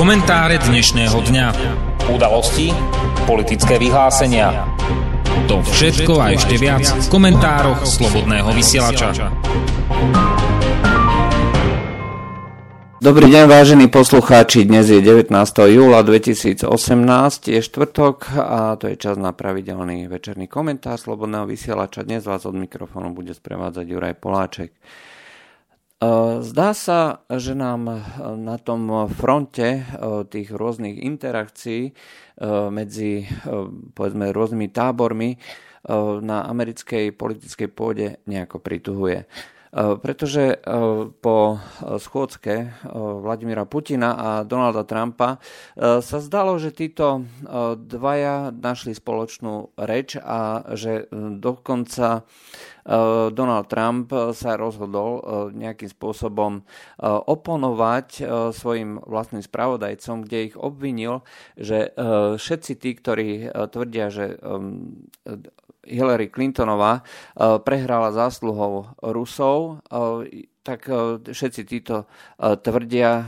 Komentáre 0.00 0.56
dnešného 0.56 1.12
dňa. 1.12 1.46
Udalosti, 2.08 2.72
politické 3.28 3.76
vyhlásenia. 3.76 4.64
To 5.44 5.60
všetko 5.60 6.16
a 6.16 6.32
ešte 6.32 6.56
viac 6.56 6.88
v 6.88 7.06
komentároch 7.12 7.84
Slobodného 7.84 8.48
vysielača. 8.56 9.28
Dobrý 12.96 13.28
deň, 13.28 13.44
vážení 13.44 13.92
poslucháči. 13.92 14.64
Dnes 14.64 14.88
je 14.88 15.04
19. 15.04 15.36
júla 15.68 16.00
2018, 16.00 16.64
je 17.52 17.60
štvrtok 17.60 18.40
a 18.40 18.80
to 18.80 18.88
je 18.88 18.96
čas 18.96 19.20
na 19.20 19.36
pravidelný 19.36 20.08
večerný 20.08 20.48
komentár 20.48 20.96
Slobodného 20.96 21.44
vysielača. 21.44 22.08
Dnes 22.08 22.24
vás 22.24 22.48
od 22.48 22.56
mikrofónu 22.56 23.12
bude 23.12 23.36
sprevádzať 23.36 23.84
Juraj 23.84 24.16
Poláček. 24.16 24.72
Eh, 26.00 26.40
zdá 26.40 26.72
sa, 26.72 27.28
že 27.28 27.52
nám 27.52 27.92
eh, 27.92 28.00
na 28.40 28.56
tom 28.56 29.04
fronte 29.12 29.68
eh, 29.68 29.84
tých 30.24 30.48
rôznych 30.48 30.96
interakcií 30.96 31.92
medzi 32.72 33.28
povedzme, 33.92 34.32
rôznymi 34.32 34.72
tábormi 34.72 35.36
na 36.24 36.48
americkej 36.48 37.12
politickej 37.12 37.68
pôde 37.68 38.16
nejako 38.24 38.64
prituhuje. 38.64 39.28
Pretože 39.76 40.56
po 41.20 41.60
schôdzke 41.84 42.80
Vladimíra 42.96 43.68
Putina 43.68 44.16
a 44.16 44.28
Donalda 44.48 44.88
Trumpa 44.88 45.36
sa 45.76 46.16
zdalo, 46.24 46.56
že 46.56 46.72
títo 46.72 47.28
dvaja 47.76 48.56
našli 48.56 48.96
spoločnú 48.96 49.76
reč 49.76 50.16
a 50.16 50.64
že 50.72 51.12
dokonca 51.12 52.24
Eh, 52.79 52.79
Donald 53.30 53.70
Trump 53.70 54.10
eh, 54.10 54.34
sa 54.34 54.58
rozhodol 54.58 55.10
eh, 55.18 55.22
nejakým 55.54 55.90
spôsobom 55.90 56.62
oponovať 57.00 58.08
svojim 58.52 59.00
vlastným 59.02 59.40
spravodajcom, 59.40 60.26
kde 60.26 60.52
ich 60.52 60.54
obvinil, 60.58 61.24
že 61.56 61.92
všetci 62.36 62.72
tí, 62.76 62.90
ktorí 62.98 63.28
tvrdia, 63.72 64.12
že 64.12 64.36
Hillary 65.86 66.28
Clintonová 66.28 67.06
prehrala 67.64 68.12
zásluhou 68.12 68.92
Rusov, 69.00 69.80
tak 70.60 70.86
e, 70.88 71.18
všetci 71.24 71.62
títo 71.64 72.04
e, 72.04 72.56
tvrdia 72.60 73.10
e, 73.16 73.24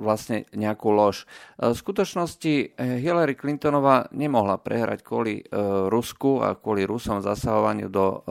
vlastne 0.00 0.48
nejakú 0.56 0.88
lož. 0.90 1.28
V 1.60 1.76
skutočnosti 1.76 2.76
Hillary 2.76 3.36
Clintonová 3.38 4.08
nemohla 4.10 4.58
prehrať 4.58 5.06
kvôli 5.06 5.46
Rusku 5.88 6.42
a 6.42 6.58
kvôli 6.58 6.82
Rusom 6.82 7.22
zasahovaniu 7.22 7.88
do 7.88 8.26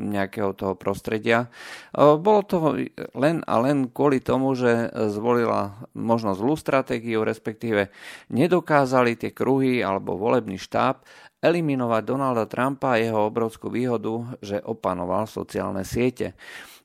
nejakého 0.00 0.56
toho 0.56 0.74
prostredia. 0.74 1.52
Bolo 1.94 2.40
to 2.48 2.80
len 3.12 3.44
a 3.44 3.54
len 3.60 3.92
kvôli 3.92 4.24
tomu, 4.24 4.56
že 4.56 4.88
zvolila 5.12 5.84
možno 5.92 6.32
zlú 6.32 6.56
stratégiu, 6.56 7.22
respektíve 7.22 7.92
nedokázali 8.32 9.20
tie 9.20 9.30
kruhy 9.36 9.84
alebo 9.84 10.16
volebný 10.16 10.56
štáb 10.56 11.04
eliminovať 11.42 12.02
Donalda 12.06 12.46
Trumpa 12.46 12.94
a 12.94 13.02
jeho 13.02 13.26
obrovskú 13.26 13.66
výhodu, 13.66 14.38
že 14.38 14.62
opanoval 14.62 15.26
sociálne 15.26 15.82
siete. 15.82 16.38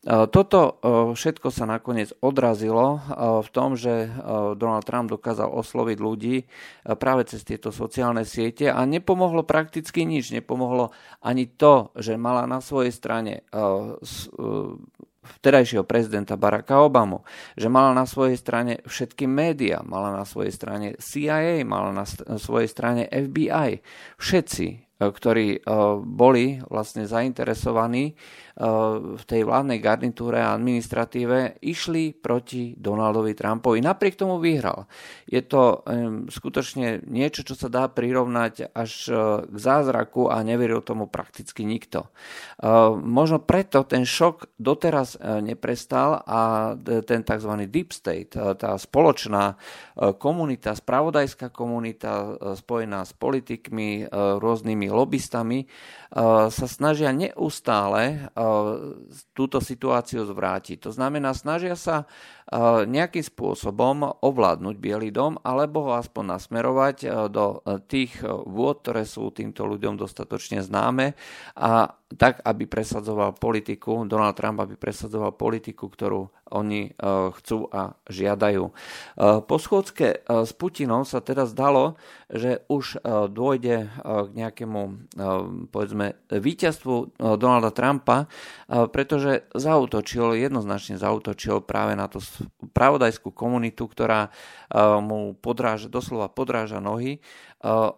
E, 0.07 0.31
toto 0.31 0.59
e, 0.63 0.71
všetko 1.11 1.51
sa 1.51 1.67
nakoniec 1.67 2.15
odrazilo 2.23 2.95
e, 2.95 2.99
v 3.43 3.49
tom, 3.51 3.75
že 3.75 4.07
Donald 4.55 4.87
Trump 4.87 5.11
dokázal 5.11 5.51
osloviť 5.51 5.97
ľudí 5.99 6.35
práve 6.95 7.27
cez 7.27 7.43
tieto 7.43 7.75
sociálne 7.75 8.23
siete 8.23 8.71
a 8.71 8.87
nepomohlo 8.87 9.43
prakticky 9.43 10.07
nič. 10.07 10.31
Nepomohlo 10.31 10.95
ani 11.19 11.51
to, 11.51 11.91
že 11.99 12.15
mala 12.15 12.47
na 12.47 12.63
svojej 12.63 12.95
strane 12.95 13.43
vtedajšieho 15.27 15.83
prezidenta 15.83 16.39
Baracka 16.39 16.79
Obamu, 16.79 17.27
že 17.59 17.67
mala 17.67 17.91
na 17.91 18.07
svojej 18.07 18.39
strane 18.39 18.79
všetky 18.87 19.27
médiá, 19.27 19.83
mala 19.83 20.15
na 20.15 20.23
svojej 20.23 20.55
strane 20.55 20.87
CIA, 21.03 21.67
mala 21.67 21.91
na 21.91 22.07
svojej 22.39 22.71
strane 22.71 23.03
FBI. 23.11 23.83
Všetci 24.15 24.86
ktorí 24.97 25.47
e, 25.57 25.59
boli 26.01 26.57
vlastne 26.65 27.05
zainteresovaní 27.05 28.11
e, 28.11 28.13
v 28.97 29.23
tej 29.29 29.45
vládnej 29.45 29.77
garnitúre 29.77 30.41
a 30.41 30.57
administratíve, 30.57 31.61
išli 31.61 32.17
proti 32.17 32.73
Donaldovi 32.73 33.37
Trumpovi. 33.37 33.77
Napriek 33.77 34.17
tomu 34.17 34.41
vyhral. 34.41 34.89
Je 35.29 35.39
to 35.45 35.85
skutočne 36.27 37.05
niečo, 37.05 37.45
čo 37.45 37.53
sa 37.53 37.69
dá 37.69 37.85
prirovnať 37.91 38.73
až 38.73 39.11
k 39.45 39.57
zázraku 39.57 40.31
a 40.31 40.41
neveril 40.41 40.81
tomu 40.81 41.05
prakticky 41.05 41.67
nikto. 41.67 42.09
Možno 42.97 43.43
preto 43.43 43.83
ten 43.83 44.07
šok 44.07 44.57
doteraz 44.57 45.19
neprestal 45.43 46.23
a 46.23 46.73
ten 47.05 47.21
tzv. 47.21 47.51
deep 47.67 47.91
state, 47.91 48.33
tá 48.33 48.71
spoločná 48.79 49.59
komunita, 50.17 50.73
spravodajská 50.73 51.51
komunita 51.51 52.39
spojená 52.55 53.03
s 53.03 53.13
politikmi, 53.13 54.07
rôznymi 54.39 54.86
lobbystami 54.89 55.59
eh, 55.63 55.67
sa 56.47 56.67
snažia 56.67 57.11
neustále 57.11 58.03
eh, 58.03 58.21
túto 59.31 59.57
situáciu 59.59 60.25
zvrátiť. 60.25 60.83
To 60.87 60.91
znamená, 60.91 61.31
snažia 61.35 61.77
sa 61.77 62.09
nejakým 62.87 63.23
spôsobom 63.27 64.07
ovládnuť 64.23 64.75
Bielý 64.79 65.11
dom 65.11 65.35
alebo 65.43 65.91
ho 65.91 65.91
aspoň 65.99 66.39
nasmerovať 66.39 67.27
do 67.27 67.59
tých 67.91 68.23
vôd, 68.23 68.79
ktoré 68.87 69.03
sú 69.03 69.27
týmto 69.35 69.67
ľuďom 69.67 69.99
dostatočne 69.99 70.63
známe 70.63 71.11
a 71.59 71.91
tak, 72.07 72.39
aby 72.47 72.71
presadzoval 72.71 73.35
politiku, 73.35 74.07
Donald 74.07 74.39
Trump, 74.39 74.63
aby 74.63 74.79
presadzoval 74.79 75.35
politiku, 75.35 75.91
ktorú 75.91 76.31
oni 76.55 76.95
chcú 77.35 77.67
a 77.67 77.99
žiadajú. 78.07 78.63
Po 79.43 79.55
schôdzke 79.59 80.23
s 80.23 80.51
Putinom 80.55 81.03
sa 81.03 81.19
teda 81.19 81.43
zdalo, 81.43 81.99
že 82.31 82.63
už 82.71 83.03
dôjde 83.27 83.91
k 84.07 84.29
nejakému 84.31 85.11
povedzme 85.67 86.15
víťazstvu 86.31 87.19
Donalda 87.35 87.75
Trumpa, 87.75 88.31
pretože 88.71 89.43
zautočil, 89.51 90.39
jednoznačne 90.39 90.95
zautočil 90.95 91.59
práve 91.59 91.99
na 91.99 92.07
tú 92.07 92.23
pravodajskú 92.73 93.33
komunitu, 93.33 93.89
ktorá 93.89 94.29
mu 95.01 95.33
podráža, 95.37 95.89
doslova 95.89 96.29
podráža 96.29 96.77
nohy 96.77 97.23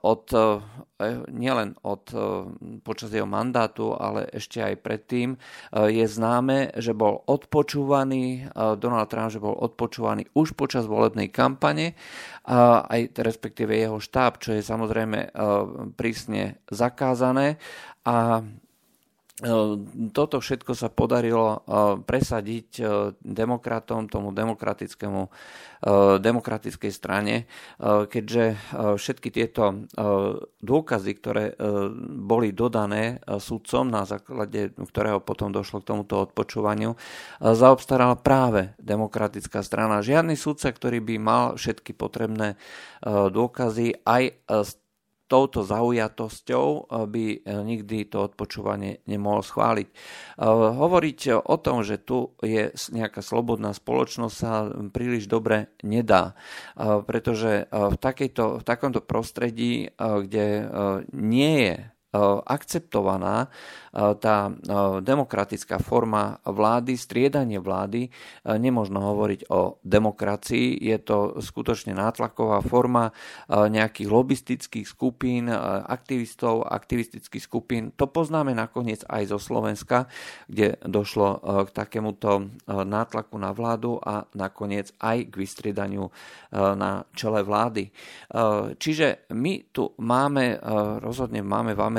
od, 0.03 0.25
nielen 1.27 1.75
od 1.83 2.03
počas 2.87 3.11
jeho 3.11 3.27
mandátu, 3.27 3.91
ale 3.91 4.31
ešte 4.31 4.63
aj 4.63 4.75
predtým. 4.79 5.35
Je 5.75 6.05
známe, 6.07 6.71
že 6.79 6.95
bol 6.95 7.27
odpočúvaný, 7.27 8.47
Donald 8.79 9.11
Trump, 9.11 9.35
že 9.35 9.43
bol 9.43 9.59
odpočúvaný 9.59 10.31
už 10.31 10.55
počas 10.55 10.87
volebnej 10.87 11.27
kampane, 11.27 11.99
aj 12.87 13.19
respektíve 13.19 13.75
jeho 13.75 13.99
štáb, 13.99 14.39
čo 14.39 14.55
je 14.55 14.63
samozrejme 14.63 15.35
prísne 15.99 16.63
zakázané. 16.71 17.59
A 18.07 18.47
toto 20.11 20.43
všetko 20.43 20.75
sa 20.75 20.91
podarilo 20.91 21.63
ehm, 21.63 22.03
presadiť 22.03 22.69
ehm, 22.79 22.87
demokratom, 23.23 24.11
tomu 24.11 24.35
demokratickému, 24.35 25.31
demokratickej 26.19 26.91
strane, 26.91 27.47
keďže 27.79 28.59
všetky 28.99 29.31
tieto 29.31 29.87
dôkazy, 30.59 31.11
ktoré 31.15 31.55
boli 32.19 32.51
dodané 32.51 33.23
sudcom, 33.39 33.87
na 33.87 34.03
základe 34.03 34.75
ktorého 34.75 35.23
potom 35.23 35.55
došlo 35.55 35.79
k 35.79 35.87
tomuto 35.95 36.27
odpočúvaniu, 36.27 36.99
zaobstarala 37.39 38.19
práve 38.19 38.75
demokratická 38.75 39.63
strana. 39.63 40.03
Žiadny 40.03 40.35
sudca, 40.35 40.67
ktorý 40.67 40.99
by 40.99 41.15
mal 41.15 41.43
všetky 41.55 41.95
potrebné 41.95 42.59
dôkazy 43.07 44.03
aj 44.03 44.23
z 44.35 44.71
touto 45.29 45.61
zaujatosťou 45.61 46.67
eh, 46.67 47.05
by 47.05 47.25
eh, 47.37 47.39
nikdy 47.61 48.09
to 48.09 48.25
odpočúvanie 48.25 49.05
nemohol 49.05 49.45
schváliť. 49.45 49.87
Eh, 49.87 49.95
hovoriť 50.73 51.19
o 51.45 51.55
tom, 51.61 51.85
že 51.85 52.01
tu 52.01 52.33
je 52.41 52.73
nejaká 52.73 53.21
slobodná 53.21 53.71
spoločnosť 53.71 54.35
sa 54.35 54.65
príliš 54.89 55.29
dobre 55.29 55.69
nedá, 55.85 56.33
pretože 57.05 57.69
v, 57.69 57.95
takejto, 57.99 58.59
v 58.59 58.63
takomto 58.63 59.03
prostredí, 59.03 59.91
kde 59.99 60.65
nie 61.13 61.53
je 61.69 61.75
akceptovaná 62.45 63.53
tá 63.93 64.37
demokratická 65.01 65.77
forma 65.77 66.41
vlády, 66.41 66.97
striedanie 66.97 67.61
vlády, 67.61 68.09
nemožno 68.45 69.01
hovoriť 69.01 69.49
o 69.53 69.77
demokracii, 69.85 70.77
je 70.77 70.97
to 71.01 71.37
skutočne 71.37 71.93
nátlaková 71.93 72.65
forma 72.65 73.13
nejakých 73.49 74.09
lobistických 74.09 74.85
skupín, 74.89 75.49
aktivistov, 75.85 76.65
aktivistických 76.65 77.43
skupín. 77.45 77.93
To 77.93 78.09
poznáme 78.09 78.53
nakoniec 78.57 79.05
aj 79.05 79.29
zo 79.29 79.37
Slovenska, 79.37 80.09
kde 80.49 80.81
došlo 80.85 81.41
k 81.65 81.69
takémuto 81.73 82.49
nátlaku 82.69 83.37
na 83.37 83.53
vládu 83.53 84.01
a 84.01 84.25
nakoniec 84.33 84.93
aj 84.97 85.29
k 85.29 85.33
vystriedaniu 85.33 86.09
na 86.53 87.05
čele 87.13 87.45
vlády. 87.45 87.93
Čiže 88.77 89.29
my 89.33 89.53
tu 89.69 89.93
máme, 90.01 90.57
rozhodne 91.01 91.45
máme 91.45 91.73
v 91.73 91.81
Amerike 91.81 91.97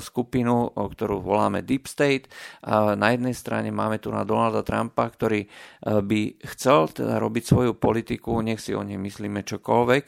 skupinu, 0.00 0.72
ktorú 0.72 1.20
voláme 1.20 1.60
Deep 1.60 1.86
State. 1.86 2.32
Na 2.66 3.12
jednej 3.12 3.36
strane 3.36 3.68
máme 3.68 4.00
tu 4.00 4.08
na 4.08 4.24
Donalda 4.24 4.64
Trumpa, 4.64 5.06
ktorý 5.08 5.44
by 5.84 6.20
chcel 6.56 6.88
teda 6.90 7.20
robiť 7.20 7.44
svoju 7.44 7.72
politiku, 7.76 8.40
nech 8.40 8.60
si 8.60 8.72
o 8.72 8.80
nej 8.80 8.96
myslíme 8.96 9.44
čokoľvek, 9.44 10.04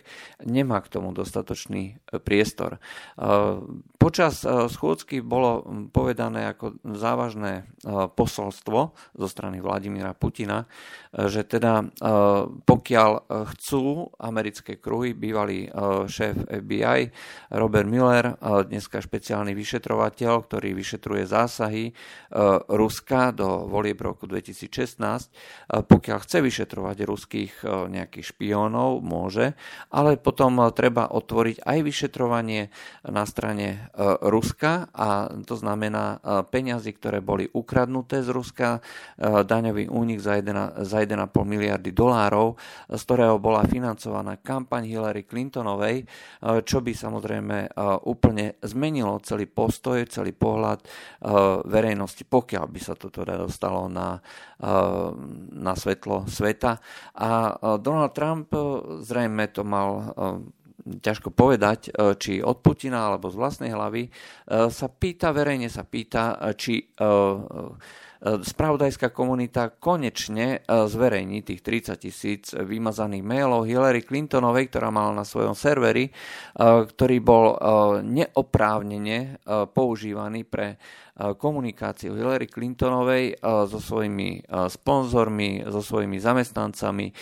nemá 0.49 0.81
k 0.81 0.93
tomu 0.99 1.12
dostatočný 1.12 2.00
priestor. 2.25 2.81
Počas 4.02 4.43
schôdzky 4.43 5.22
bolo 5.22 5.62
povedané 5.94 6.50
ako 6.50 6.75
závažné 6.82 7.70
posolstvo 8.19 8.81
zo 9.14 9.28
strany 9.31 9.62
Vladimíra 9.62 10.10
Putina, 10.10 10.66
že 11.14 11.46
teda 11.46 11.87
pokiaľ 12.66 13.10
chcú 13.54 14.10
americké 14.19 14.82
kruhy, 14.82 15.14
bývalý 15.14 15.70
šéf 16.10 16.34
FBI 16.50 17.14
Robert 17.54 17.87
Miller, 17.87 18.34
dneska 18.43 18.99
špeciálny 18.99 19.54
vyšetrovateľ, 19.54 20.50
ktorý 20.50 20.75
vyšetruje 20.75 21.22
zásahy 21.22 21.94
Ruska 22.75 23.31
do 23.31 23.70
volieb 23.70 24.02
roku 24.02 24.26
2016, 24.26 25.31
pokiaľ 25.87 26.19
chce 26.26 26.38
vyšetrovať 26.43 26.96
ruských 27.06 27.52
nejakých 27.87 28.34
špiónov, 28.34 28.99
môže, 28.99 29.54
ale 29.94 30.19
potom 30.19 30.58
treba 30.75 31.06
otvoriť 31.06 31.62
aj 31.62 31.78
vyšetrovanie 31.87 32.66
na 33.06 33.22
strane 33.31 33.91
Ruska 34.24 34.88
a 34.88 35.28
to 35.44 35.52
znamená 35.52 36.16
peňazí, 36.48 36.96
ktoré 36.96 37.20
boli 37.20 37.44
ukradnuté 37.52 38.24
z 38.24 38.32
Ruska, 38.32 38.80
daňový 39.20 39.92
únik 39.92 40.16
za 40.16 40.40
1,5 40.40 40.80
miliardy 41.44 41.92
dolárov, 41.92 42.56
z 42.88 43.02
ktorého 43.04 43.36
bola 43.36 43.60
financovaná 43.68 44.40
kampaň 44.40 44.88
Hillary 44.88 45.28
Clintonovej, 45.28 46.08
čo 46.64 46.80
by 46.80 46.92
samozrejme 46.96 47.76
úplne 48.08 48.56
zmenilo 48.64 49.20
celý 49.20 49.44
postoj, 49.44 50.00
celý 50.08 50.32
pohľad 50.32 50.80
verejnosti, 51.68 52.24
pokiaľ 52.24 52.64
by 52.72 52.80
sa 52.80 52.96
to 52.96 53.12
teda 53.12 53.36
dostalo 53.36 53.92
na, 53.92 54.16
na 55.52 55.72
svetlo 55.76 56.24
sveta. 56.32 56.80
A 57.20 57.60
Donald 57.76 58.16
Trump 58.16 58.48
zrejme 59.04 59.52
to 59.52 59.68
mal 59.68 60.16
ťažko 60.82 61.31
povedať, 61.31 61.94
či 62.19 62.43
od 62.43 62.58
Putina 62.58 63.06
alebo 63.06 63.31
z 63.31 63.38
vlastnej 63.38 63.70
hlavy, 63.70 64.11
sa 64.69 64.88
pýta, 64.90 65.31
verejne 65.31 65.70
sa 65.70 65.87
pýta, 65.87 66.38
či 66.58 66.82
spravodajská 68.23 69.11
komunita 69.11 69.75
konečne 69.82 70.62
e, 70.62 70.87
zverejní 70.87 71.43
tých 71.43 71.61
30 71.90 71.99
tisíc 71.99 72.44
vymazaných 72.55 73.25
mailov 73.26 73.67
Hillary 73.67 74.06
Clintonovej, 74.06 74.70
ktorá 74.70 74.94
mala 74.94 75.11
na 75.11 75.26
svojom 75.26 75.58
serveri, 75.58 76.06
e, 76.06 76.12
ktorý 76.87 77.17
bol 77.19 77.46
e, 77.50 77.56
neoprávnene 78.06 79.43
používaný 79.75 80.46
pre 80.46 80.78
komunikáciu 81.12 82.17
Hillary 82.17 82.49
Clintonovej 82.49 83.37
so 83.69 83.76
svojimi 83.76 84.41
sponzormi, 84.49 85.61
so 85.69 85.85
svojimi 85.85 86.17
zamestnancami, 86.17 87.12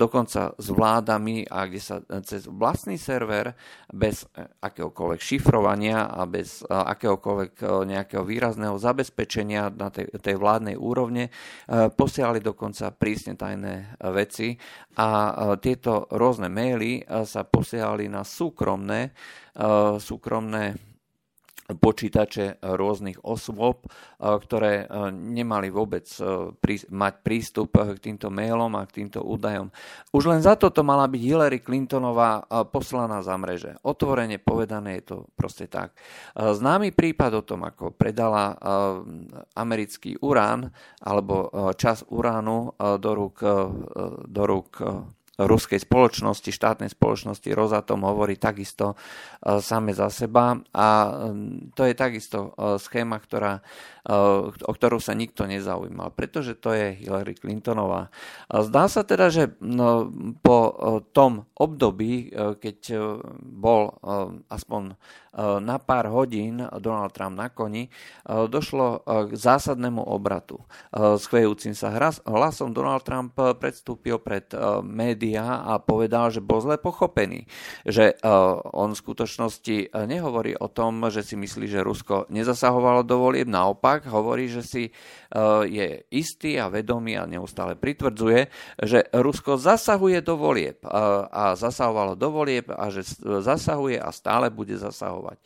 dokonca 0.00 0.56
s 0.56 0.68
vládami 0.72 1.44
a 1.44 1.68
kde 1.68 1.80
sa 1.80 2.00
cez 2.24 2.48
vlastný 2.48 2.96
server 2.96 3.52
bez 3.92 4.24
akéhokoľvek 4.64 5.20
šifrovania 5.20 6.08
a 6.08 6.24
bez 6.24 6.64
akéhokoľvek 6.64 7.84
nejakého 7.84 8.24
výrazného 8.24 8.80
zabezpečenia 8.80 9.76
na 9.76 9.92
tej, 9.92 10.08
tej 10.24 10.36
vládnej 10.40 10.80
úrovne 10.80 11.28
posielali 11.92 12.40
dokonca 12.40 12.96
prísne 12.96 13.36
tajné 13.36 14.00
veci 14.08 14.56
a 14.96 15.36
tieto 15.60 16.08
rôzne 16.16 16.48
maily 16.48 17.04
sa 17.28 17.44
posielali 17.44 18.08
na 18.08 18.24
súkromné 18.24 19.12
súkromné 19.98 20.87
počítače 21.76 22.64
rôznych 22.64 23.20
osôb, 23.20 23.84
eh, 23.84 23.92
ktoré 24.24 24.72
eh, 24.84 25.12
nemali 25.12 25.68
vôbec 25.68 26.08
eh, 26.08 26.88
mať 26.88 27.14
prístup 27.20 27.76
k 27.76 27.98
týmto 28.00 28.32
mailom 28.32 28.72
a 28.80 28.88
k 28.88 29.04
týmto 29.04 29.20
údajom. 29.20 29.68
Už 30.16 30.24
len 30.32 30.40
za 30.40 30.56
toto 30.56 30.80
mala 30.80 31.04
byť 31.04 31.20
Hillary 31.20 31.60
Clintonová 31.60 32.44
poslaná 32.72 33.20
za 33.20 33.36
mreže. 33.36 33.76
Otvorene 33.84 34.40
povedané 34.40 35.00
je 35.00 35.04
to 35.04 35.16
proste 35.36 35.68
tak. 35.68 35.96
Známy 36.34 36.94
prípad 36.94 37.32
o 37.40 37.42
tom, 37.44 37.66
ako 37.66 37.92
predala 37.92 38.56
americký 39.56 40.16
urán 40.22 40.70
alebo 41.02 41.50
čas 41.76 42.06
uránu 42.08 42.72
do 42.78 43.10
rúk, 43.12 43.36
do 44.28 44.42
rúk 44.48 44.80
ruskej 45.38 45.78
spoločnosti, 45.78 46.50
štátnej 46.50 46.90
spoločnosti 46.90 47.46
Rosatom 47.54 48.02
hovorí 48.02 48.34
takisto 48.34 48.98
e, 49.38 49.62
same 49.62 49.94
za 49.94 50.10
seba 50.10 50.58
a 50.74 50.86
to 51.78 51.82
je 51.86 51.94
takisto 51.94 52.50
e, 52.58 52.82
schéma, 52.82 53.22
ktorá, 53.22 53.62
e, 54.02 54.12
o 54.58 54.72
ktorú 54.74 54.98
sa 54.98 55.14
nikto 55.14 55.46
nezaujímal, 55.46 56.10
pretože 56.10 56.58
to 56.58 56.74
je 56.74 56.98
Hillary 57.06 57.38
Clintonová. 57.38 58.10
Zdá 58.50 58.90
sa 58.90 59.06
teda, 59.06 59.30
že 59.30 59.54
no, 59.62 60.10
po 60.42 60.58
tom 61.14 61.46
období, 61.54 62.34
keď 62.58 62.78
bol 63.38 63.94
aspoň 64.50 64.98
na 65.36 65.76
pár 65.76 66.08
hodín 66.08 66.64
Donald 66.80 67.12
Trump 67.12 67.36
na 67.36 67.52
koni, 67.52 67.90
došlo 68.26 69.04
k 69.04 69.30
zásadnému 69.36 70.00
obratu. 70.00 70.62
Schvejúcim 70.94 71.76
sa 71.76 71.92
hlasom 72.24 72.72
Donald 72.72 73.04
Trump 73.04 73.36
predstúpil 73.36 74.18
pred 74.22 74.48
médiá 74.82 75.68
a 75.68 75.76
povedal, 75.78 76.32
že 76.32 76.40
bol 76.40 76.64
zle 76.64 76.80
pochopený. 76.80 77.44
Že 77.84 78.18
on 78.72 78.96
v 78.96 79.00
skutočnosti 79.00 79.92
nehovorí 80.08 80.56
o 80.56 80.72
tom, 80.72 81.06
že 81.12 81.20
si 81.22 81.36
myslí, 81.36 81.66
že 81.68 81.84
Rusko 81.84 82.26
nezasahovalo 82.32 83.04
do 83.04 83.20
volieb, 83.20 83.46
naopak 83.46 84.08
hovorí, 84.08 84.48
že 84.48 84.64
si 84.64 84.82
je 85.68 85.86
istý 86.08 86.56
a 86.56 86.72
vedomý 86.72 87.20
a 87.20 87.28
neustále 87.28 87.76
pritvrdzuje, 87.76 88.40
že 88.80 89.04
Rusko 89.12 89.60
zasahuje 89.60 90.24
do 90.24 90.40
volieb 90.40 90.80
a 90.88 91.52
zasahovalo 91.52 92.16
do 92.16 92.32
volieb 92.32 92.72
a 92.72 92.88
že 92.88 93.04
zasahuje 93.44 94.00
a 94.00 94.08
stále 94.08 94.48
bude 94.48 94.72
zasahovať. 94.76 95.27
существовать. 95.28 95.38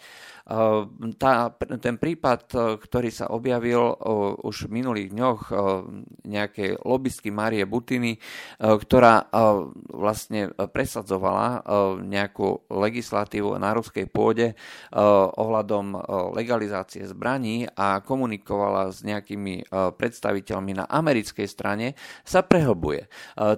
Tá, 1.19 1.55
ten 1.79 1.97
prípad, 2.03 2.41
e, 2.51 2.57
ktorý 2.83 3.11
sa 3.15 3.31
objavil 3.31 3.95
e, 3.95 3.97
už 4.43 4.67
v 4.67 4.83
minulých 4.83 5.09
dňoch 5.15 5.41
e, 5.49 5.55
nejakej 6.27 6.71
lobbystky 6.83 7.31
Marie 7.31 7.63
Butiny, 7.67 8.19
ktorá 8.59 9.29
vlastne 9.93 10.55
presadzovala 10.55 11.63
nejakú 12.03 12.67
legislatívu 12.71 13.59
na 13.59 13.75
ruskej 13.75 14.07
pôde 14.09 14.55
ohľadom 15.37 15.99
legalizácie 16.33 17.05
zbraní 17.05 17.67
a 17.69 18.01
komunikovala 18.01 18.95
s 18.95 19.03
nejakými 19.05 19.67
predstaviteľmi 19.71 20.73
na 20.79 20.85
americkej 20.89 21.47
strane, 21.51 21.99
sa 22.23 22.47
prehlbuje. 22.47 23.11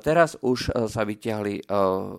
Teraz 0.02 0.40
už 0.40 0.88
sa 0.88 1.02
vyťahli 1.04 1.68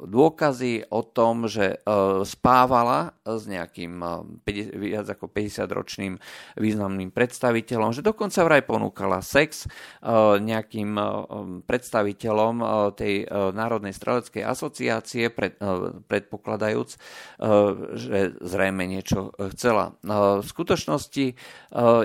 dôkazy 0.05 0.89
o 0.93 1.01
tom, 1.03 1.49
že 1.49 1.81
spávala 2.23 3.17
s 3.25 3.43
nejakým 3.49 4.01
viac 4.63 5.11
ako 5.11 5.27
50-ročným 5.27 6.15
významným 6.55 7.11
predstaviteľom, 7.11 7.91
že 7.91 8.05
dokonca 8.05 8.45
vraj 8.47 8.63
ponúkala 8.63 9.19
sex 9.19 9.65
uh, 9.65 10.39
nejakým 10.39 10.91
uh, 10.95 11.05
predstaviteľom 11.65 12.55
uh, 12.61 12.69
tej 12.95 13.27
Národnej 13.55 13.91
streleckej 13.91 14.43
asociácie, 14.45 15.33
pred, 15.33 15.57
predpokladajúc, 16.05 16.89
že 17.95 18.19
zrejme 18.39 18.85
niečo 18.85 19.33
chcela. 19.55 19.97
V 20.03 20.45
skutočnosti 20.45 21.25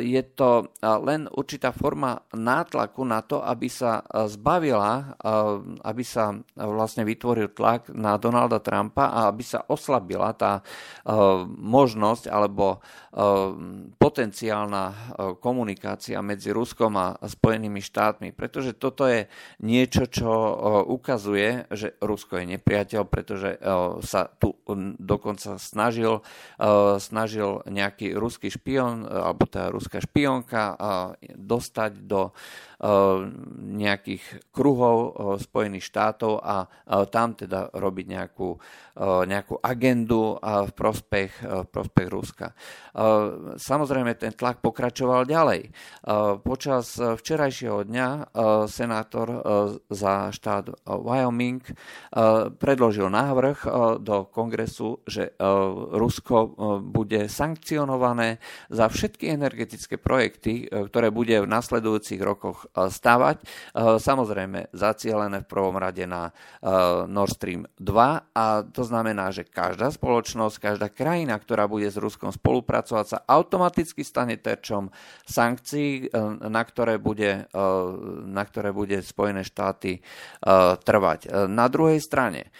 je 0.00 0.23
to 0.35 0.50
len 0.80 1.28
určitá 1.28 1.75
forma 1.75 2.25
nátlaku 2.33 3.02
na 3.04 3.21
to, 3.21 3.42
aby 3.45 3.69
sa 3.69 4.00
zbavila, 4.07 5.19
aby 5.85 6.02
sa 6.04 6.35
vlastne 6.57 7.04
vytvoril 7.04 7.52
tlak 7.52 7.92
na 7.92 8.16
Donalda 8.16 8.62
Trumpa 8.62 9.11
a 9.12 9.21
aby 9.28 9.45
sa 9.45 9.66
oslabila 9.66 10.33
tá 10.33 10.64
možnosť 11.59 12.30
alebo 12.40 12.80
eh, 12.80 13.20
potenciálna 14.00 14.85
eh, 14.88 14.97
komunikácia 15.37 16.25
medzi 16.25 16.50
Ruskom 16.50 16.97
a 16.97 17.20
Spojenými 17.20 17.85
štátmi. 17.85 18.32
Pretože 18.32 18.73
toto 18.73 19.04
je 19.04 19.28
niečo, 19.61 20.09
čo 20.09 20.32
eh, 20.32 20.52
ukazuje, 20.88 21.68
že 21.68 21.94
Rusko 22.00 22.40
je 22.40 22.56
nepriateľ, 22.56 23.02
pretože 23.06 23.61
sa 24.06 24.30
tu 24.40 24.56
hm, 24.66 24.97
dokonca 24.97 25.61
snažil, 25.61 26.23
snažil 26.99 27.61
nejaký 27.66 28.14
ruský 28.16 28.49
špion 28.49 29.04
alebo 29.04 29.44
tá 29.44 29.68
ruská 29.68 30.00
špionka 30.00 30.78
dostať 31.35 31.92
do 32.06 32.32
nejakých 33.60 34.49
kruhov 34.56 34.96
Spojených 35.37 35.84
štátov 35.84 36.40
a 36.40 36.64
tam 37.12 37.37
teda 37.37 37.68
robiť 37.76 38.06
nejakú, 38.08 38.56
nejakú 39.28 39.60
agendu 39.60 40.40
v 40.40 40.72
prospech, 40.72 41.44
v 41.44 41.68
prospech 41.68 42.08
Ruska. 42.08 42.56
Samozrejme, 43.60 44.16
ten 44.16 44.32
tlak 44.32 44.64
pokračoval 44.64 45.28
ďalej. 45.28 45.68
Počas 46.40 46.96
včerajšieho 46.96 47.84
dňa 47.84 48.08
senátor 48.64 49.28
za 49.92 50.32
štát 50.32 50.72
Wyoming 50.88 51.60
predložil 52.56 53.12
návrh 53.12 53.58
do 54.00 54.25
kongresu, 54.32 55.04
že 55.04 55.37
Rusko 55.92 56.56
bude 56.80 57.28
sankcionované 57.28 58.40
za 58.72 58.88
všetky 58.88 59.37
energetické 59.37 60.00
projekty, 60.00 60.64
ktoré 60.64 61.12
bude 61.12 61.44
v 61.44 61.50
nasledujúcich 61.50 62.25
rokoch 62.25 62.69
stavať. 62.74 63.42
Samozrejme, 63.98 64.70
zacielené 64.70 65.42
v 65.42 65.50
prvom 65.50 65.76
rade 65.76 66.06
na 66.06 66.30
Nord 67.06 67.34
Stream 67.34 67.66
2 67.76 68.34
a 68.34 68.44
to 68.66 68.82
znamená, 68.86 69.34
že 69.34 69.48
každá 69.48 69.90
spoločnosť, 69.90 70.56
každá 70.58 70.88
krajina, 70.90 71.34
ktorá 71.36 71.66
bude 71.66 71.90
s 71.90 71.98
Ruskom 71.98 72.30
spolupracovať, 72.30 73.04
sa 73.06 73.18
automaticky 73.26 74.06
stane 74.06 74.38
terčom 74.38 74.88
sankcií, 75.26 76.10
na 76.46 76.62
ktoré 76.62 77.02
bude, 77.02 77.50
na 78.26 78.42
ktoré 78.46 78.70
bude 78.70 79.02
Spojené 79.02 79.42
štáty 79.42 80.00
trvať. 80.84 81.50
Na 81.50 81.66
druhej 81.66 81.98
strane, 81.98 82.54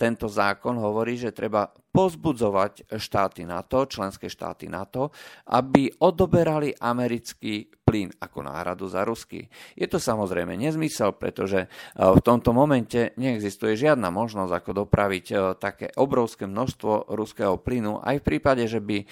tento 0.00 0.26
zákon 0.26 0.80
hovorí, 0.80 1.20
že 1.20 1.34
treba 1.34 1.68
pozbudzovať 1.94 2.90
štáty 2.98 3.46
NATO, 3.46 3.86
členské 3.86 4.26
štáty 4.26 4.66
NATO, 4.66 5.14
aby 5.54 5.86
odoberali 6.02 6.74
americký 6.74 7.70
plyn 7.86 8.10
ako 8.18 8.42
náhradu 8.42 8.90
za 8.90 9.06
ruský. 9.06 9.46
Je 9.78 9.86
to 9.86 10.02
samozrejme 10.02 10.58
nezmysel, 10.58 11.14
pretože 11.14 11.62
e, 11.62 11.68
v 11.94 12.20
tomto 12.24 12.50
momente 12.50 13.14
neexistuje 13.14 13.78
žiadna 13.78 14.10
možnosť 14.10 14.50
ako 14.50 14.70
dopraviť 14.82 15.26
e, 15.30 15.34
také 15.60 15.86
obrovské 15.94 16.50
množstvo 16.50 17.14
ruského 17.14 17.54
plynu, 17.60 18.02
aj 18.02 18.18
v 18.18 18.26
prípade, 18.26 18.64
že 18.66 18.82
by 18.82 18.98
e, 18.98 19.06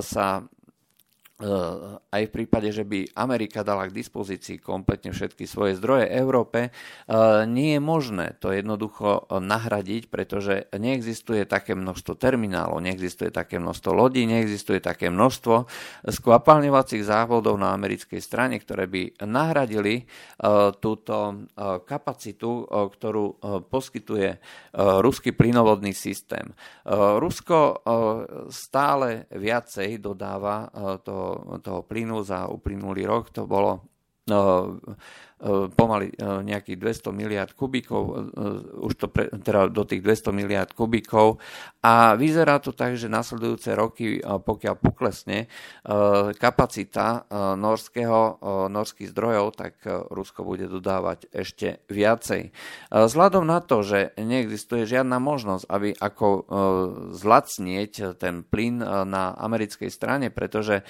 sa 0.00 0.46
aj 1.36 2.22
v 2.28 2.32
prípade, 2.32 2.72
že 2.72 2.80
by 2.80 3.12
Amerika 3.12 3.60
dala 3.60 3.92
k 3.92 3.96
dispozícii 4.00 4.56
kompletne 4.56 5.12
všetky 5.12 5.44
svoje 5.44 5.76
zdroje 5.76 6.08
Európe, 6.08 6.72
eh, 6.72 7.44
nie 7.44 7.76
je 7.76 7.80
možné 7.84 8.40
to 8.40 8.56
jednoducho 8.56 9.28
nahradiť, 9.28 10.08
pretože 10.08 10.72
neexistuje 10.72 11.44
také 11.44 11.76
množstvo 11.76 12.16
terminálov, 12.16 12.80
neexistuje 12.80 13.28
také 13.28 13.60
množstvo 13.60 13.90
lodí, 13.92 14.24
neexistuje 14.24 14.80
také 14.80 15.12
množstvo 15.12 15.68
skvapalňovacích 16.08 17.04
závodov 17.04 17.60
na 17.60 17.76
americkej 17.76 18.24
strane, 18.24 18.56
ktoré 18.56 18.88
by 18.88 19.20
nahradili 19.28 19.94
eh, 20.00 20.72
túto 20.80 21.48
kapacitu, 21.84 22.68
ktorú 22.68 23.40
poskytuje 23.66 24.38
ruský 24.76 25.32
plynovodný 25.34 25.90
systém. 25.96 26.52
Rusko 27.18 27.82
stále 28.52 29.26
viacej 29.32 29.98
dodáva 29.98 30.68
to 31.02 31.25
toho 31.62 31.82
plynu 31.82 32.22
za 32.22 32.46
uplynulý 32.48 33.06
rok. 33.06 33.30
To 33.30 33.46
bolo 33.46 33.95
pomaly 35.76 36.08
e, 36.10 36.14
nejakých 36.48 36.80
200 36.80 37.12
miliard 37.12 37.52
kubíkov, 37.52 38.02
e, 38.08 38.12
už 38.88 38.92
to 38.96 39.06
pre, 39.12 39.28
teda 39.28 39.68
do 39.68 39.84
tých 39.84 40.00
200 40.00 40.32
miliard 40.32 40.72
kubíkov 40.72 41.36
a 41.84 42.16
vyzerá 42.16 42.56
to 42.56 42.72
tak, 42.72 42.96
že 42.96 43.12
nasledujúce 43.12 43.76
roky, 43.76 44.18
pokiaľ 44.18 44.74
poklesne 44.74 45.46
kapacita 46.34 47.30
norského, 47.54 48.42
norských 48.66 49.14
zdrojov, 49.14 49.46
tak 49.54 49.86
Rusko 49.86 50.42
bude 50.42 50.66
dodávať 50.66 51.30
ešte 51.30 51.86
viacej. 51.86 52.50
Vzhľadom 52.90 53.46
na 53.46 53.62
to, 53.62 53.86
že 53.86 54.18
neexistuje 54.18 54.82
žiadna 54.82 55.22
možnosť, 55.22 55.64
aby 55.70 55.94
ako 55.94 56.28
zlacnieť 57.14 58.18
ten 58.18 58.42
plyn 58.42 58.82
na 59.06 59.38
americkej 59.38 59.90
strane, 59.94 60.34
pretože 60.34 60.82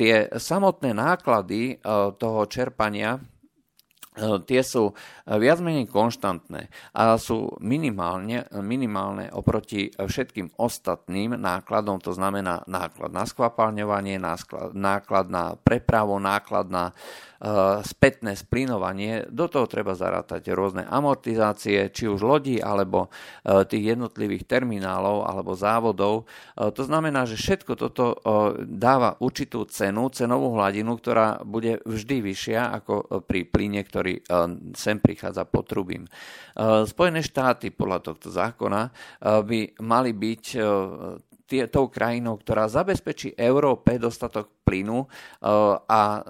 tie 0.00 0.32
samotné 0.32 0.96
náklady 0.96 1.76
toho 2.16 2.40
čerpania 2.62 3.18
tie 4.20 4.60
sú 4.60 4.92
e, 4.92 4.94
viac 5.40 5.64
menej 5.64 5.88
konštantné 5.88 6.68
a 6.92 7.16
sú 7.16 7.56
minimálne, 7.64 8.44
minimálne 8.60 9.32
oproti 9.32 9.88
všetkým 9.88 10.60
ostatným 10.60 11.40
nákladom, 11.40 11.96
to 12.04 12.12
znamená 12.12 12.60
náklad 12.68 13.08
na 13.08 13.24
skvapalňovanie, 13.24 14.20
náklad 14.76 15.26
na 15.32 15.56
prepravu, 15.56 16.20
náklad 16.20 16.68
na 16.68 16.84
spätné 17.82 18.38
splinovanie. 18.38 19.26
Do 19.26 19.50
toho 19.50 19.66
treba 19.66 19.98
zarátať 19.98 20.54
rôzne 20.54 20.86
amortizácie, 20.86 21.90
či 21.90 22.06
už 22.06 22.22
lodí, 22.22 22.62
alebo 22.62 23.10
tých 23.42 23.98
jednotlivých 23.98 24.46
terminálov 24.46 25.26
alebo 25.26 25.58
závodov. 25.58 26.30
To 26.54 26.82
znamená, 26.86 27.26
že 27.26 27.34
všetko 27.34 27.74
toto 27.74 28.22
dáva 28.62 29.18
určitú 29.18 29.66
cenu, 29.66 30.06
cenovú 30.14 30.54
hladinu, 30.54 30.94
ktorá 30.94 31.42
bude 31.42 31.82
vždy 31.82 32.30
vyššia 32.30 32.78
ako 32.78 33.26
pri 33.26 33.42
plyne, 33.42 33.82
ktorý 33.82 34.01
sem 34.76 34.96
prichádza 34.98 35.44
pod 35.46 35.64
trubím. 35.68 36.04
Spojené 36.84 37.22
štáty 37.22 37.70
podľa 37.72 37.98
tohto 38.12 38.28
zákona 38.28 38.90
by 39.20 39.60
mali 39.80 40.10
byť 40.12 40.44
tou 41.68 41.92
krajinou, 41.92 42.40
ktorá 42.40 42.66
zabezpečí 42.70 43.36
Európe 43.36 44.00
dostatok 44.00 44.62
plynu 44.62 45.04
eh, 45.04 45.08
a 45.76 46.02
eh, 46.16 46.22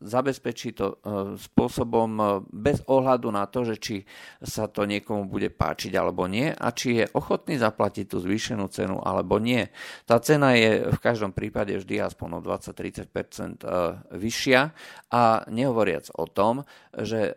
zabezpečí 0.00 0.72
to 0.72 0.86
eh, 0.96 0.96
spôsobom 1.36 2.42
bez 2.48 2.80
ohľadu 2.86 3.28
na 3.28 3.44
to, 3.50 3.66
že 3.66 3.76
či 3.76 3.96
sa 4.40 4.70
to 4.70 4.86
niekomu 4.86 5.26
bude 5.26 5.50
páčiť 5.50 5.92
alebo 5.98 6.24
nie 6.30 6.48
a 6.48 6.68
či 6.72 7.02
je 7.02 7.04
ochotný 7.12 7.58
zaplatiť 7.58 8.06
tú 8.08 8.22
zvýšenú 8.22 8.70
cenu 8.70 9.02
alebo 9.02 9.36
nie. 9.42 9.68
Tá 10.06 10.22
cena 10.22 10.54
je 10.54 10.88
v 10.88 10.98
každom 11.02 11.34
prípade 11.34 11.74
vždy 11.76 12.00
aspoň 12.00 12.38
o 12.38 12.44
20-30% 12.44 13.66
vyššia 14.14 14.60
a 15.10 15.22
nehovoriac 15.50 16.12
o 16.14 16.24
tom, 16.30 16.62
že 16.94 17.34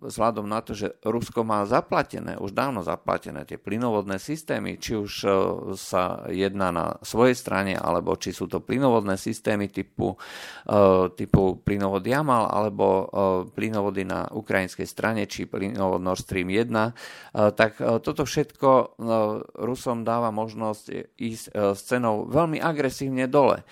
vzhľadom 0.00 0.46
na 0.48 0.60
to, 0.64 0.72
že 0.72 0.96
Rusko 1.04 1.44
má 1.44 1.64
zaplatené, 1.68 2.40
už 2.40 2.56
dávno 2.56 2.80
zaplatené 2.80 3.44
tie 3.44 3.60
plynovodné 3.60 4.16
systémy, 4.16 4.80
či 4.80 4.96
už 4.96 5.12
sa 5.76 6.24
jedná 6.32 6.72
na 6.72 6.79
svojej 7.02 7.36
strane, 7.36 7.74
alebo 7.76 8.16
či 8.16 8.32
sú 8.32 8.48
to 8.48 8.62
plynovodné 8.62 9.16
systémy 9.18 9.68
typu 9.68 10.14
eh, 10.14 11.06
typu 11.14 11.60
plynovod 11.60 12.04
Jamal 12.04 12.48
alebo 12.48 12.86
eh, 12.86 13.06
plynovody 13.50 14.02
na 14.06 14.26
ukrajinskej 14.30 14.86
strane, 14.88 15.28
či 15.28 15.50
plynovod 15.50 16.00
Nord 16.00 16.22
Stream 16.22 16.48
1, 16.48 16.70
eh, 16.70 16.92
tak 17.54 17.78
toto 17.80 18.24
všetko 18.26 18.98
Rusom 19.62 20.02
dáva 20.02 20.28
možnosť 20.34 21.16
ísť 21.16 21.44
s 21.74 21.80
cenou 21.86 22.28
veľmi 22.28 22.60
agresívne 22.60 23.26
dole 23.30 23.62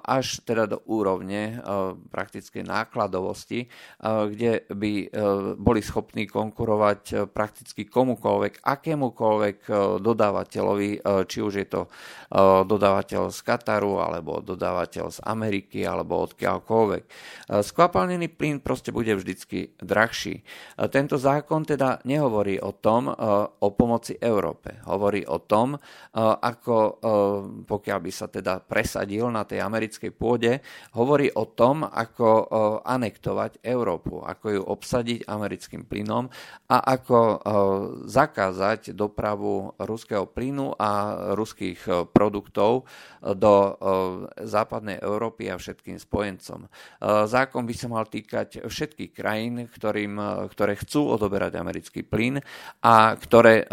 až 0.00 0.40
teda 0.48 0.64
do 0.64 0.80
úrovne 0.88 1.60
praktickej 2.08 2.64
nákladovosti, 2.64 3.68
kde 4.00 4.64
by 4.72 4.92
boli 5.60 5.84
schopní 5.84 6.24
konkurovať 6.24 7.28
prakticky 7.28 7.84
komukoľvek, 7.84 8.64
akémukoľvek 8.64 9.56
dodávateľovi, 10.00 10.90
či 11.28 11.38
už 11.44 11.52
je 11.60 11.68
to 11.68 11.92
dodávateľ 12.64 13.28
z 13.28 13.40
Kataru 13.44 14.00
alebo 14.00 14.40
dodávateľ 14.40 15.06
z 15.12 15.18
Ameriky 15.28 15.84
alebo 15.84 16.24
odkiaľkoľvek. 16.24 17.02
Skvapalnený 17.60 18.32
plyn 18.32 18.64
proste 18.64 18.96
bude 18.96 19.12
vždycky 19.12 19.76
drahší. 19.76 20.40
Tento 20.88 21.20
zákon 21.20 21.68
teda 21.68 22.00
nehovorí 22.08 22.56
o 22.56 22.72
tom, 22.72 23.12
o 23.60 23.68
pomoci 23.76 24.16
Európe. 24.16 24.80
Hovorí 24.88 25.28
o 25.28 25.44
tom, 25.44 25.76
ako 26.16 26.76
pokiaľ 27.68 27.98
by 28.00 28.12
sa 28.14 28.32
teda 28.32 28.64
presadil 28.64 29.28
na 29.28 29.44
tej 29.50 29.66
americkej 29.66 30.14
pôde, 30.14 30.62
hovorí 30.94 31.26
o 31.34 31.50
tom, 31.50 31.82
ako 31.82 32.46
anektovať 32.86 33.58
Európu, 33.66 34.22
ako 34.22 34.46
ju 34.54 34.62
obsadiť 34.62 35.26
americkým 35.26 35.90
plynom 35.90 36.30
a 36.70 36.76
ako 36.94 37.18
zakázať 38.06 38.94
dopravu 38.94 39.74
ruského 39.82 40.30
plynu 40.30 40.78
a 40.78 40.90
ruských 41.34 42.10
produktov 42.14 42.86
do 43.20 43.54
západnej 44.44 45.02
Európy 45.02 45.50
a 45.50 45.58
všetkým 45.58 45.98
spojencom. 45.98 46.68
Zákon 47.26 47.64
by 47.64 47.74
sa 47.74 47.88
mal 47.88 48.04
týkať 48.04 48.68
všetkých 48.68 49.10
krajín, 49.16 49.66
ktorým, 49.66 50.46
ktoré 50.52 50.76
chcú 50.76 51.16
odoberať 51.16 51.56
americký 51.56 52.04
plyn 52.04 52.38
a 52.84 53.16
ktoré 53.16 53.64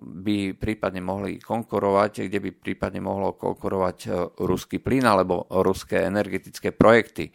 by 0.00 0.38
prípadne 0.56 1.04
mohli 1.04 1.36
konkurovať, 1.36 2.26
kde 2.26 2.38
by 2.40 2.50
prípadne 2.56 3.04
mohlo 3.04 3.36
konkurovať 3.36 4.08
ruský 4.40 4.80
plyn 4.80 4.95
plyn 4.96 5.04
alebo 5.04 5.44
ruské 5.52 6.08
energetické 6.08 6.72
projekty. 6.72 7.28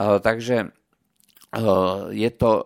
Takže 0.00 0.72
je 2.08 2.30
to, 2.32 2.64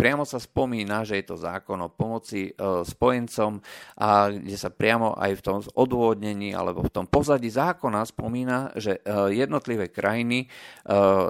priamo 0.00 0.24
sa 0.24 0.40
spomína, 0.40 1.04
že 1.04 1.20
je 1.20 1.28
to 1.28 1.36
zákon 1.36 1.76
o 1.76 1.92
pomoci 1.92 2.48
spojencom 2.88 3.60
a 4.00 4.32
kde 4.32 4.56
sa 4.56 4.72
priamo 4.72 5.12
aj 5.12 5.36
v 5.36 5.44
tom 5.44 5.60
odôvodnení 5.76 6.56
alebo 6.56 6.80
v 6.80 6.88
tom 6.88 7.04
pozadí 7.04 7.52
zákona 7.52 8.08
spomína, 8.08 8.72
že 8.80 8.96
jednotlivé 9.28 9.92
krajiny 9.92 10.48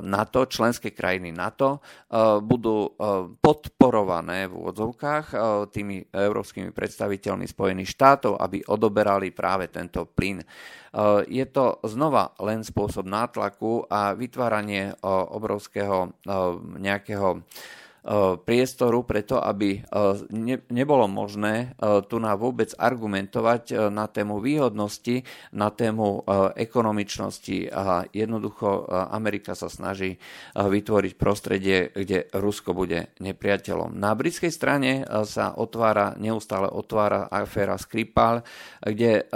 NATO, 0.07 0.47
členské 0.47 0.95
krajiny 0.95 1.35
NATO 1.35 1.83
budú 2.47 2.95
podporované 3.43 4.47
v 4.47 4.55
úvodzovkách 4.55 5.27
tými 5.75 6.15
európskymi 6.15 6.71
predstaviteľmi 6.71 7.43
Spojených 7.51 7.91
štátov, 7.91 8.39
aby 8.39 8.63
odoberali 8.71 9.35
práve 9.35 9.67
tento 9.67 10.07
plyn. 10.07 10.39
Eh, 10.93 11.25
je 11.25 11.47
to 11.49 11.81
znova 11.89 12.37
len 12.37 12.61
spôsob 12.61 13.09
nátlaku 13.09 13.89
a 13.89 14.13
vytváranie 14.13 14.93
eh, 14.93 14.97
obrovského 15.09 16.13
eh, 16.13 16.33
nejakého 16.77 17.41
priestoru 18.43 19.07
preto, 19.07 19.39
aby 19.39 19.79
e, 19.79 19.81
ne, 20.35 20.59
nebolo 20.75 21.07
možné 21.07 21.55
e, 21.79 22.03
tu 22.11 22.19
na 22.19 22.35
vôbec 22.35 22.75
argumentovať 22.75 23.91
na 23.95 24.11
tému 24.11 24.43
výhodnosti, 24.43 25.23
na 25.55 25.71
tému 25.71 26.27
ekonomičnosti 26.59 27.71
a 27.71 28.03
jednoducho 28.11 28.91
Amerika 28.91 29.55
sa 29.55 29.71
snaží 29.71 30.19
vytvoriť 30.57 31.13
prostredie, 31.15 31.95
kde 31.95 32.27
Rusko 32.35 32.75
bude 32.75 33.15
nepriateľom. 33.23 33.95
Na 33.95 34.17
britskej 34.19 34.51
strane 34.51 35.07
sa 35.29 35.55
otvára, 35.55 36.19
neustále 36.19 36.67
otvára 36.67 37.31
aféra 37.31 37.79
Skripal, 37.79 38.43
kde 38.83 39.27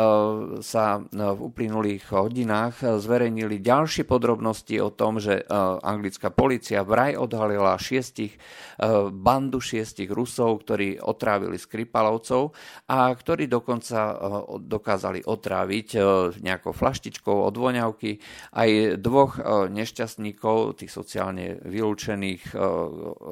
sa 0.61 0.87
v 1.07 1.41
uplynulých 1.41 2.11
hodinách 2.11 2.83
zverejnili 2.99 3.63
ďalšie 3.63 4.09
podrobnosti 4.09 4.77
o 4.83 4.91
tom, 4.91 5.23
že 5.23 5.45
anglická 5.83 6.33
policia 6.33 6.83
vraj 6.83 7.15
odhalila 7.15 7.79
šiestich 7.79 8.37
bandu 9.11 9.59
šiestich 9.63 10.11
Rusov, 10.11 10.63
ktorí 10.65 11.01
otrávili 11.01 11.57
Skripalovcov 11.57 12.53
a 12.91 13.11
ktorí 13.13 13.51
dokonca 13.51 13.99
eh, 13.99 14.15
dokázali 14.61 15.25
otráviť 15.25 15.89
eh, 15.97 16.03
nejakou 16.41 16.73
flaštičkou 16.77 17.37
od 17.47 17.55
voňavky 17.57 18.19
aj 18.57 19.01
dvoch 19.01 19.39
nešťastníkov, 19.71 20.83
tých 20.83 20.93
sociálne 20.93 21.59
vylúčených 21.63 22.57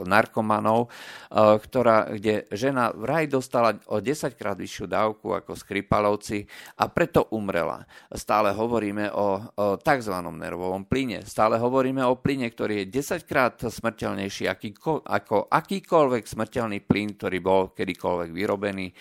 narkomanov, 0.05 0.91
ktorá, 1.33 2.13
kde 2.15 2.49
žena 2.53 2.93
vraj 2.95 3.29
dostala 3.29 3.77
o 3.91 4.01
10 4.01 4.39
krát 4.39 4.59
vyššiu 4.59 4.87
dávku 4.89 5.35
ako 5.35 5.57
Skripalovci 5.59 6.45
a 6.81 6.89
preto 6.89 7.29
umrela. 7.35 7.85
Stále 8.13 8.55
hovoríme 8.55 9.11
o, 9.13 9.41
tzv. 9.81 10.15
nervovom 10.15 10.87
plyne. 10.87 11.25
Stále 11.27 11.59
hovoríme 11.59 12.05
o 12.05 12.19
plyne, 12.19 12.49
ktorý 12.49 12.85
je 12.85 12.91
10 13.01 13.29
krát 13.29 13.59
smrteľnejší 13.61 14.49
ako 14.49 15.05
ako 15.15 15.47
akýkoľvek 15.47 16.25
smrteľný 16.27 16.83
plyn, 16.83 17.15
ktorý 17.15 17.39
bol 17.39 17.63
kedykoľvek 17.71 18.31
vyrobený 18.35 18.87
e, 18.91 18.95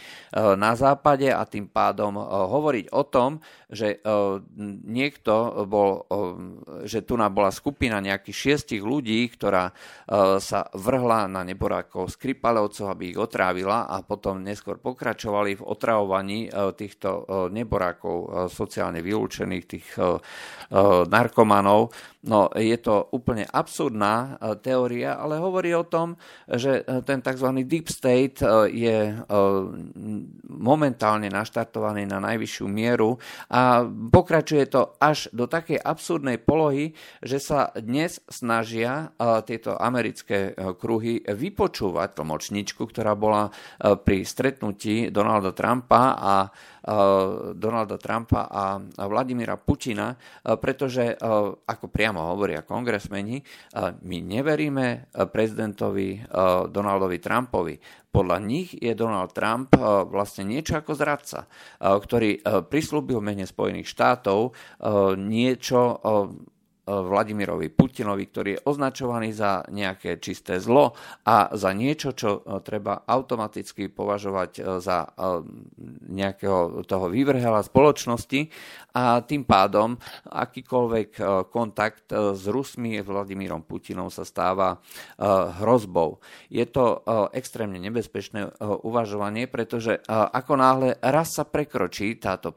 na 0.53 0.77
západe 0.77 1.33
a 1.33 1.41
tým 1.49 1.73
pádom 1.73 2.21
e, 2.21 2.23
hovoriť 2.23 2.85
o 2.93 3.03
tom, 3.09 3.41
že 3.73 3.97
e, 3.97 4.07
niekto 4.85 5.65
bol, 5.65 6.05
že 6.85 7.01
tu 7.01 7.17
bola 7.17 7.49
skupina 7.49 7.97
nejakých 8.03 8.35
šiestich 8.35 8.83
ľudí, 8.83 9.25
ktorá 9.33 9.71
sa 10.37 10.67
vrhla 10.75 11.25
na 11.31 11.41
neborákov 11.41 12.11
Skripalovcov, 12.11 12.91
aby 12.91 13.15
ich 13.15 13.19
otrávila 13.19 13.87
a 13.87 14.03
potom 14.03 14.43
neskôr 14.43 14.77
pokračovali 14.77 15.57
v 15.57 15.63
otravovaní 15.63 16.51
týchto 16.75 17.25
neborákov 17.49 18.49
sociálne 18.51 18.99
vylúčených, 18.99 19.65
tých 19.65 19.87
narkomanov. 21.07 21.95
No, 22.23 22.47
je 22.55 22.79
to 22.79 23.11
úplne 23.11 23.43
absurdná 23.43 24.39
teória, 24.63 25.19
ale 25.19 25.43
hovorí 25.43 25.75
o 25.75 25.83
tom, 25.83 26.15
že 26.47 26.79
eh, 26.79 27.03
ten 27.03 27.19
tzv. 27.19 27.51
deep 27.67 27.91
state 27.91 28.39
eh, 28.39 28.71
je 28.71 28.97
momentálne 30.47 31.27
naštartovaný 31.27 32.07
na 32.07 32.23
najvyššiu 32.23 32.65
mieru 32.71 33.19
a 33.51 33.83
pokračuje 33.87 34.71
to 34.71 34.95
až 35.03 35.27
do 35.35 35.51
takej 35.51 35.79
absurdnej 35.83 36.39
polohy, 36.39 36.95
že 37.19 37.43
sa 37.43 37.73
dnes 37.75 38.23
snažia 38.31 39.11
tieto 39.43 39.75
americké 39.75 40.55
kruhy 40.79 41.23
vypočúvať 41.25 42.09
tlmočničku, 42.15 42.83
ktorá 42.87 43.17
bola 43.17 43.49
pri 43.79 44.23
stretnutí 44.23 45.09
Donalda 45.09 45.51
Trumpa 45.51 46.15
a 46.15 46.35
Donalda 47.55 47.95
Trumpa 47.95 48.51
a 48.51 48.75
Vladimíra 49.07 49.55
Putina, 49.55 50.19
pretože, 50.59 51.15
ako 51.63 51.85
priamo 51.87 52.19
hovoria 52.35 52.67
kongresmeni, 52.67 53.39
my 54.03 54.17
neveríme 54.19 55.07
prezidentovi 55.31 56.27
Donaldovi 56.67 57.17
Trumpovi. 57.23 57.75
Podľa 58.13 58.37
nich 58.45 58.77
je 58.77 58.93
Donald 58.93 59.33
Trump 59.33 59.73
vlastne 60.11 60.45
niečo 60.45 60.77
ako 60.77 60.93
zradca, 60.93 61.49
ktorý 61.81 62.45
prislúbil 62.69 63.17
mene 63.23 63.47
Spojených 63.47 63.89
štátov 63.89 64.53
niečo 65.17 65.81
Vladimirovi 66.83 67.71
Putinovi, 67.71 68.27
ktorý 68.27 68.49
je 68.59 68.63
označovaný 68.67 69.31
za 69.31 69.63
nejaké 69.71 70.19
čisté 70.19 70.59
zlo 70.59 70.91
a 71.23 71.47
za 71.55 71.71
niečo, 71.71 72.11
čo 72.11 72.43
e, 72.43 72.59
treba 72.59 73.07
automaticky 73.07 73.87
považovať 73.87 74.51
e, 74.59 74.61
za 74.83 75.07
nejakého 76.11 76.83
toho 76.83 77.05
vyvrhela 77.07 77.63
spoločnosti 77.63 78.51
a 78.93 79.23
tým 79.23 79.47
pádom 79.47 79.95
akýkoľvek 80.27 81.09
kontakt 81.49 82.11
s 82.11 82.43
Rusmi 82.45 82.99
Vladimírom 83.01 83.65
Putinom 83.65 84.13
sa 84.13 84.21
stáva 84.27 84.77
hrozbou. 85.59 86.21
Je 86.51 86.63
to 86.69 87.01
extrémne 87.33 87.79
nebezpečné 87.81 88.53
uvažovanie, 88.61 89.49
pretože 89.49 89.97
ako 90.09 90.53
náhle 90.59 90.89
raz 91.01 91.33
sa 91.37 91.47
prekročí 91.47 92.21
táto, 92.21 92.53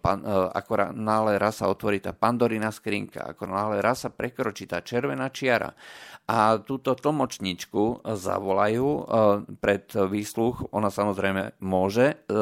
ako 0.53 0.93
náhle 0.93 1.41
raz 1.41 1.65
sa 1.65 1.73
otvorí 1.73 2.01
tá 2.05 2.13
pandorina 2.13 2.69
skrinka, 2.69 3.33
ako 3.33 3.49
náhle 3.49 3.81
raz 3.81 4.05
sa 4.05 4.11
prekročí 4.17 4.65
tá 4.65 4.81
červená 4.81 5.29
čiara 5.29 5.77
a 6.27 6.59
túto 6.59 6.99
tlmočničku 6.99 8.03
zavolajú 8.03 8.89
e, 8.89 9.03
pred 9.63 9.87
výsluch. 9.95 10.75
Ona 10.75 10.91
samozrejme 10.91 11.55
môže 11.63 12.19
e, 12.19 12.35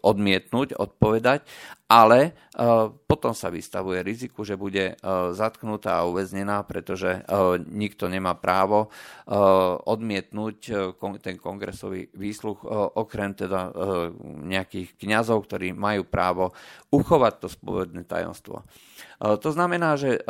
odmietnúť, 0.00 0.72
odpovedať, 0.72 1.44
ale 1.86 2.20
e, 2.22 2.30
potom 3.06 3.30
sa 3.30 3.48
vystavuje 3.48 4.02
riziku, 4.02 4.42
že 4.42 4.58
bude 4.58 4.98
zatknutá 5.32 6.02
a 6.02 6.06
uväznená, 6.10 6.66
pretože 6.66 7.22
nikto 7.70 8.10
nemá 8.10 8.34
právo 8.34 8.90
odmietnúť 9.86 10.58
ten 11.22 11.38
kongresový 11.38 12.10
výsluch, 12.10 12.66
okrem 12.98 13.32
teda 13.38 13.70
nejakých 14.42 14.98
kňazov, 14.98 15.46
ktorí 15.46 15.70
majú 15.72 16.02
právo 16.02 16.50
uchovať 16.90 17.34
to 17.38 17.48
spovedné 17.48 18.02
tajomstvo. 18.10 18.66
To 19.22 19.48
znamená, 19.48 19.94
že 19.96 20.20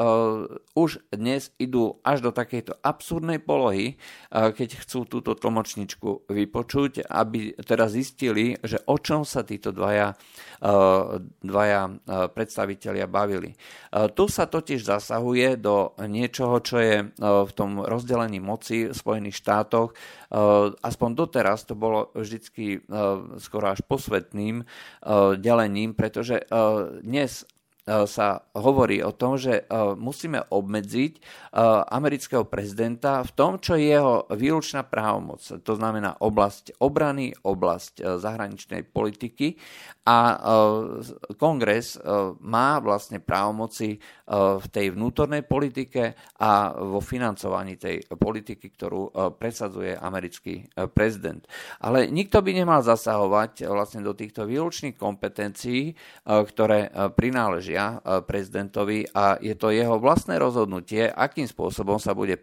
už 0.77 1.01
dnes 1.11 1.51
idú 1.57 1.99
až 2.05 2.29
do 2.29 2.31
takejto 2.31 2.77
absurdnej 2.85 3.41
polohy, 3.41 3.97
keď 4.31 4.85
chcú 4.85 5.09
túto 5.09 5.33
tlmočničku 5.33 6.29
vypočuť, 6.29 7.09
aby 7.09 7.57
teda 7.57 7.89
zistili, 7.89 8.55
že 8.61 8.79
o 8.85 9.01
čom 9.01 9.25
sa 9.25 9.43
títo 9.43 9.73
dvaja, 9.73 10.15
dvaja 11.47 11.89
predstavitelia 12.35 13.07
bavili. 13.07 13.55
Tu 13.91 14.25
sa 14.29 14.45
totiž 14.51 14.83
zasahuje 14.83 15.57
do 15.57 15.95
niečoho, 16.05 16.61
čo 16.61 16.77
je 16.83 17.11
v 17.23 17.53
tom 17.55 17.81
rozdelení 17.81 18.43
moci 18.43 18.91
v 18.91 18.95
Spojených 18.95 19.41
štátoch. 19.41 19.95
Aspoň 20.83 21.11
doteraz 21.15 21.65
to 21.65 21.79
bolo 21.79 22.11
vždycky 22.13 22.83
skoro 23.39 23.67
až 23.71 23.81
posvetným 23.87 24.67
delením, 25.41 25.95
pretože 25.95 26.45
dnes 27.01 27.47
E, 27.47 27.56
sa 27.87 28.43
hovorí 28.59 28.99
o 28.99 29.15
tom, 29.15 29.39
že 29.39 29.63
e, 29.63 29.65
musíme 29.95 30.43
obmedziť 30.51 31.13
e, 31.15 31.21
amerického 31.87 32.43
prezidenta 32.43 33.23
v 33.23 33.31
tom, 33.31 33.63
čo 33.63 33.79
je 33.79 33.95
jeho 33.95 34.27
výlučná 34.35 34.83
právomoc. 34.83 35.39
To 35.47 35.73
znamená 35.79 36.19
oblasť 36.19 36.83
obrany, 36.83 37.31
oblasť 37.47 38.19
zahraničnej 38.19 38.83
politiky 38.91 39.55
a 40.07 40.39
kongres 41.35 41.99
má 42.43 42.79
vlastne 42.79 43.19
právomoci 43.19 43.99
v 44.31 44.67
tej 44.71 44.95
vnútornej 44.95 45.43
politike 45.43 46.15
a 46.39 46.71
vo 46.79 47.03
financovaní 47.03 47.75
tej 47.75 48.07
politiky, 48.15 48.71
ktorú 48.71 49.35
presadzuje 49.35 49.99
americký 49.99 50.71
prezident. 50.95 51.43
Ale 51.83 52.07
nikto 52.07 52.39
by 52.39 52.51
nemal 52.55 52.87
zasahovať 52.87 53.67
vlastne 53.67 54.07
do 54.07 54.15
týchto 54.15 54.47
výlučných 54.47 54.95
kompetencií, 54.95 55.99
ktoré 56.23 56.87
prináležia 57.19 57.76
patria 57.77 58.01
prezidentovi 58.25 59.05
a 59.13 59.37
je 59.37 59.53
to 59.53 59.69
jeho 59.69 60.01
vlastné 60.01 60.41
rozhodnutie, 60.41 61.13
akým 61.13 61.45
spôsobom 61.45 62.01
sa 62.01 62.17
bude 62.17 62.41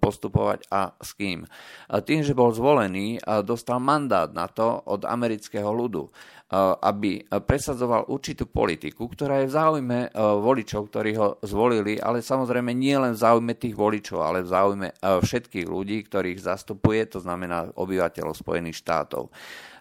postupovať 0.00 0.68
a 0.68 0.92
s 1.00 1.16
kým. 1.16 1.48
Tým, 1.88 2.20
že 2.20 2.36
bol 2.36 2.52
zvolený, 2.52 3.16
dostal 3.40 3.80
mandát 3.80 4.28
na 4.28 4.44
to 4.52 4.84
od 4.84 5.08
amerického 5.08 5.72
ľudu. 5.72 6.12
Eh, 6.46 6.54
aby 6.62 7.26
presadzoval 7.42 8.06
určitú 8.06 8.46
politiku, 8.46 9.10
ktorá 9.10 9.42
je 9.42 9.50
v 9.50 9.56
záujme 9.58 9.98
eh, 10.06 10.10
voličov, 10.14 10.94
ktorí 10.94 11.18
ho 11.18 11.42
zvolili, 11.42 11.98
ale 11.98 12.22
samozrejme 12.22 12.70
nie 12.70 12.94
len 12.94 13.18
v 13.18 13.22
záujme 13.26 13.58
tých 13.58 13.74
voličov, 13.74 14.22
ale 14.22 14.46
v 14.46 14.54
záujme 14.54 14.88
eh, 14.94 15.18
všetkých 15.26 15.66
ľudí, 15.66 16.06
ktorých 16.06 16.38
zastupuje, 16.38 17.02
to 17.10 17.18
znamená 17.18 17.74
obyvateľov 17.74 18.38
Spojených 18.38 18.78
štátov. 18.78 19.26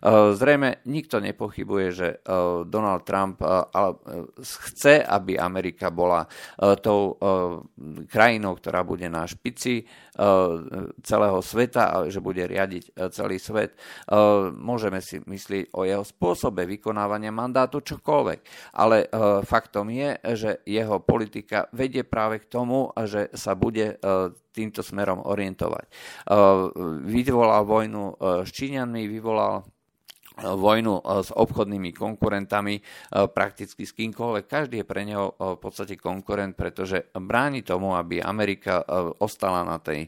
Zrejme 0.05 0.85
nikto 0.85 1.17
nepochybuje, 1.17 1.87
že 1.89 2.07
Donald 2.69 3.09
Trump 3.09 3.41
chce, 4.37 5.01
aby 5.01 5.33
Amerika 5.33 5.89
bola 5.89 6.29
tou 6.85 7.17
krajinou, 8.05 8.53
ktorá 8.53 8.85
bude 8.85 9.09
na 9.09 9.25
špici 9.25 9.81
celého 11.01 11.39
sveta 11.41 11.83
a 11.89 11.95
že 12.05 12.21
bude 12.21 12.45
riadiť 12.45 13.09
celý 13.09 13.41
svet. 13.41 13.73
Môžeme 14.53 15.01
si 15.01 15.25
myslieť 15.25 15.73
o 15.73 15.89
jeho 15.89 16.05
spôsobe 16.05 16.54
vykonávania 16.63 17.35
mandátu 17.35 17.83
čokoľvek, 17.83 18.39
ale 18.79 19.11
faktom 19.43 19.91
je, 19.91 20.15
že 20.39 20.51
jeho 20.63 21.03
politika 21.03 21.67
vedie 21.75 22.07
práve 22.07 22.39
k 22.39 22.47
tomu, 22.47 22.95
že 23.03 23.27
sa 23.35 23.59
bude 23.59 23.99
týmto 24.55 24.79
smerom 24.79 25.19
orientovať. 25.27 25.91
Vyvolal 27.03 27.67
vojnu 27.67 28.15
s 28.47 28.49
Číňanmi, 28.55 29.11
vyvolal 29.11 29.67
vojnu 30.43 30.99
eh, 30.99 31.23
s 31.23 31.29
obchodnými 31.31 31.95
konkurentami 31.95 32.75
eh, 32.75 32.83
prakticky 33.31 33.87
s 33.87 33.95
kýmkoľvek. 33.95 34.43
Každý 34.45 34.75
je 34.83 34.87
pre 34.87 35.07
neho 35.07 35.31
eh, 35.31 35.55
v 35.55 35.59
podstate 35.59 35.95
konkurent, 35.95 36.57
pretože 36.59 37.07
bráni 37.15 37.63
tomu, 37.63 37.95
aby 37.95 38.19
Amerika 38.19 38.83
ostala 39.19 39.63
na 39.63 39.77
tej 39.79 40.07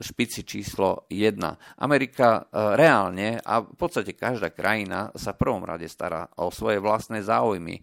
špici 0.00 0.46
číslo 0.46 1.06
1. 1.10 1.82
Amerika 1.82 2.46
reálne 2.52 3.42
a 3.42 3.62
v 3.62 3.74
podstate 3.74 4.14
každá 4.14 4.54
krajina 4.54 5.10
sa 5.18 5.34
v 5.34 5.40
prvom 5.42 5.64
rade 5.66 5.86
stará 5.90 6.30
o 6.38 6.54
svoje 6.54 6.78
vlastné 6.78 7.26
záujmy. 7.26 7.82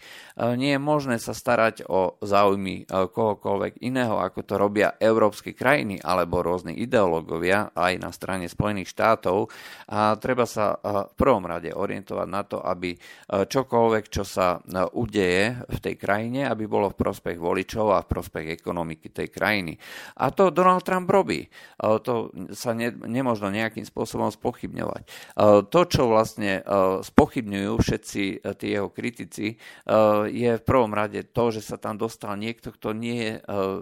Nie 0.56 0.78
je 0.78 0.82
možné 0.82 1.20
sa 1.20 1.36
starať 1.36 1.88
o 1.88 2.15
záujmy 2.24 2.88
kohokoľvek 2.88 3.84
iného, 3.84 4.20
ako 4.20 4.39
to 4.43 4.56
robia 4.56 4.96
európske 5.00 5.52
krajiny 5.52 6.00
alebo 6.00 6.43
rôzni 6.43 6.76
ideológovia 6.80 7.76
aj 7.76 7.93
na 8.00 8.12
strane 8.15 8.48
Spojených 8.48 8.91
štátov 8.91 9.52
a 9.91 10.15
treba 10.15 10.48
sa 10.48 10.80
v 11.06 11.14
prvom 11.14 11.46
rade 11.46 11.70
orientovať 11.70 12.28
na 12.28 12.42
to, 12.42 12.58
aby 12.64 12.96
e, 12.96 12.98
čokoľvek, 13.46 14.04
čo 14.10 14.24
sa 14.26 14.58
e, 14.58 14.82
udeje 14.98 15.62
v 15.70 15.78
tej 15.84 15.96
krajine, 16.00 16.50
aby 16.50 16.66
bolo 16.66 16.90
v 16.90 16.98
prospech 16.98 17.38
voličov 17.38 17.94
a 17.94 18.02
v 18.02 18.10
prospech 18.10 18.48
ekonomiky 18.58 19.14
tej 19.14 19.28
krajiny. 19.30 19.78
A 20.18 20.34
to 20.34 20.50
Donald 20.50 20.82
Trump 20.88 21.06
robí. 21.12 21.46
E, 21.46 21.50
to 22.02 22.34
sa 22.58 22.74
ne, 22.74 22.90
nemožno 22.90 23.54
nejakým 23.54 23.86
spôsobom 23.86 24.32
spochybňovať. 24.34 25.04
To, 25.70 25.82
čo 25.88 26.10
vlastne 26.10 26.62
spochybňujú 27.04 27.74
všetci 27.80 28.24
tí 28.60 28.68
jeho 28.68 28.90
kritici, 28.92 29.56
je 30.28 30.52
v 30.58 30.64
prvom 30.64 30.92
rade 30.92 31.22
to, 31.32 31.54
že 31.54 31.62
sa 31.64 31.78
tam 31.80 31.96
dostal 32.00 32.36
niekto, 32.36 32.74
kto 32.74 32.92
nie 32.94 33.18
je 33.18 33.34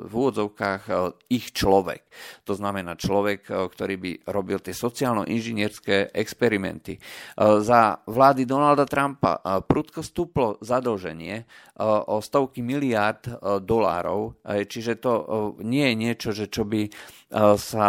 v 0.06 0.12
úvodzovkách 0.12 0.84
ich 1.32 1.52
človek. 1.52 2.06
To 2.46 2.54
znamená 2.54 2.96
človek, 3.00 3.48
ktorý 3.48 3.96
by 4.00 4.12
robil 4.30 4.60
tie 4.62 4.74
sociálno-inžinierské 4.76 6.16
experimenty. 6.16 6.98
Eh, 7.36 7.60
za 7.60 8.00
vlády 8.08 8.48
Donalda 8.48 8.88
Trumpa. 8.88 9.40
Eh, 9.44 9.60
prudko 9.68 10.00
stúplo 10.00 10.56
zadlženie 10.64 11.44
eh, 11.44 11.46
o 11.84 12.24
stovky 12.24 12.64
miliárd 12.64 13.28
dolárov, 13.62 14.40
čiže 14.46 14.98
to 15.00 15.14
nie 15.62 15.92
je 15.92 15.96
niečo, 15.96 16.30
že 16.32 16.48
čo 16.48 16.64
by 16.64 16.88
sa 17.36 17.88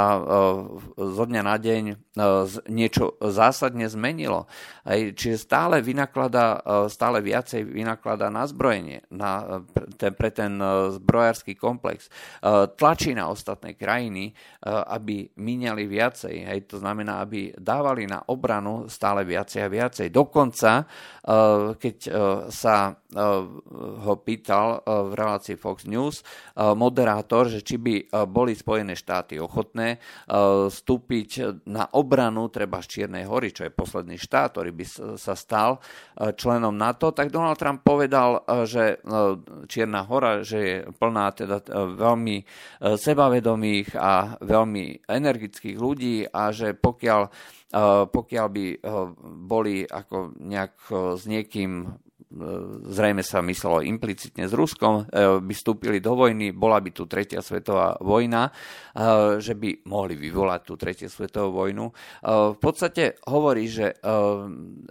zo 0.98 1.24
dňa 1.30 1.42
na 1.46 1.54
deň 1.54 1.84
niečo 2.66 3.14
zásadne 3.22 3.86
zmenilo. 3.86 4.50
Čiže 4.82 5.38
stále 5.38 5.78
vynaklada, 5.86 6.58
stále 6.90 7.22
viacej 7.22 7.62
vynaklada 7.62 8.26
na 8.26 8.42
zbrojenie, 8.42 9.06
na, 9.14 9.62
pre 9.94 10.30
ten 10.34 10.58
zbrojársky 10.98 11.54
komplex. 11.54 12.10
Tlačí 12.74 13.14
na 13.14 13.30
ostatné 13.30 13.78
krajiny, 13.78 14.34
aby 14.66 15.30
míňali 15.38 15.86
viacej. 15.86 16.34
Hej, 16.50 16.60
to 16.66 16.82
znamená, 16.82 17.22
aby 17.22 17.54
dávali 17.54 18.10
na 18.10 18.26
obranu 18.26 18.90
stále 18.90 19.22
viacej 19.22 19.62
a 19.62 19.70
viacej. 19.70 20.06
Dokonca, 20.10 20.82
keď 21.78 21.96
sa 22.50 22.98
ho 24.02 24.14
pýtal 24.26 24.82
v 24.82 25.12
relácii 25.14 25.54
Fox 25.54 25.86
News 25.86 26.26
moderátor, 26.56 27.46
že 27.46 27.62
či 27.62 27.78
by 27.78 28.26
boli 28.26 28.56
Spojené 28.56 28.98
štáty 28.98 29.35
ochotné 29.38 29.98
uh, 29.98 30.68
vstúpiť 30.68 31.62
na 31.68 31.86
obranu 31.94 32.48
treba 32.48 32.80
z 32.82 32.86
Čiernej 33.00 33.24
hory, 33.28 33.52
čo 33.52 33.66
je 33.66 33.72
posledný 33.74 34.16
štát, 34.16 34.56
ktorý 34.56 34.70
by 34.72 34.84
sa 35.16 35.34
stal 35.34 35.78
uh, 35.78 36.32
členom 36.32 36.74
NATO, 36.74 37.12
tak 37.12 37.32
Donald 37.32 37.60
Trump 37.60 37.82
povedal, 37.82 38.40
uh, 38.42 38.64
že 38.66 38.98
Čierna 39.66 40.06
hora, 40.06 40.42
že 40.42 40.58
je 40.58 40.76
plná 40.94 41.26
teda 41.36 41.58
veľmi 41.96 42.36
sebavedomých 42.80 43.94
a 43.96 44.38
veľmi 44.40 45.06
energických 45.06 45.76
ľudí 45.76 46.26
a 46.26 46.50
že 46.50 46.74
pokiaľ 46.74 47.22
pokiaľ 48.06 48.46
by 48.46 48.66
boli 49.42 49.82
ako 49.82 50.38
nejak 50.38 50.74
s 51.18 51.22
niekým 51.26 51.90
zrejme 52.92 53.22
sa 53.24 53.40
myslelo 53.42 53.80
implicitne 53.82 54.46
s 54.46 54.52
Ruskom, 54.52 55.04
e, 55.08 55.40
by 55.40 55.52
vstúpili 55.52 55.98
do 55.98 56.14
vojny, 56.14 56.52
bola 56.52 56.78
by 56.80 56.90
tu 56.92 57.08
tretia 57.08 57.40
svetová 57.40 57.96
vojna, 58.00 58.48
e, 58.48 58.52
že 59.40 59.56
by 59.56 59.88
mohli 59.88 60.14
vyvolať 60.14 60.60
tú 60.64 60.74
tretiu 60.76 61.08
svetovú 61.08 61.66
vojnu. 61.66 61.90
E, 61.90 61.92
v 62.54 62.58
podstate 62.60 63.18
hovorí, 63.28 63.68
že, 63.68 63.98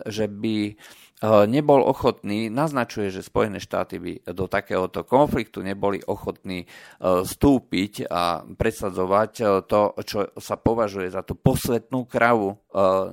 že 0.05 0.25
by 0.27 0.75
nebol 1.23 1.79
ochotný, 1.79 2.51
naznačuje, 2.51 3.07
že 3.07 3.23
Spojené 3.23 3.63
štáty 3.63 4.03
by 4.03 4.13
do 4.35 4.51
takéhoto 4.51 5.07
konfliktu 5.07 5.63
neboli 5.63 6.03
ochotní 6.03 6.67
vstúpiť 6.99 8.11
a 8.11 8.43
presadzovať 8.43 9.31
to, 9.63 9.81
čo 10.03 10.19
sa 10.35 10.55
považuje 10.59 11.07
za 11.07 11.23
tú 11.23 11.39
posvetnú 11.39 12.03
kravu 12.03 12.59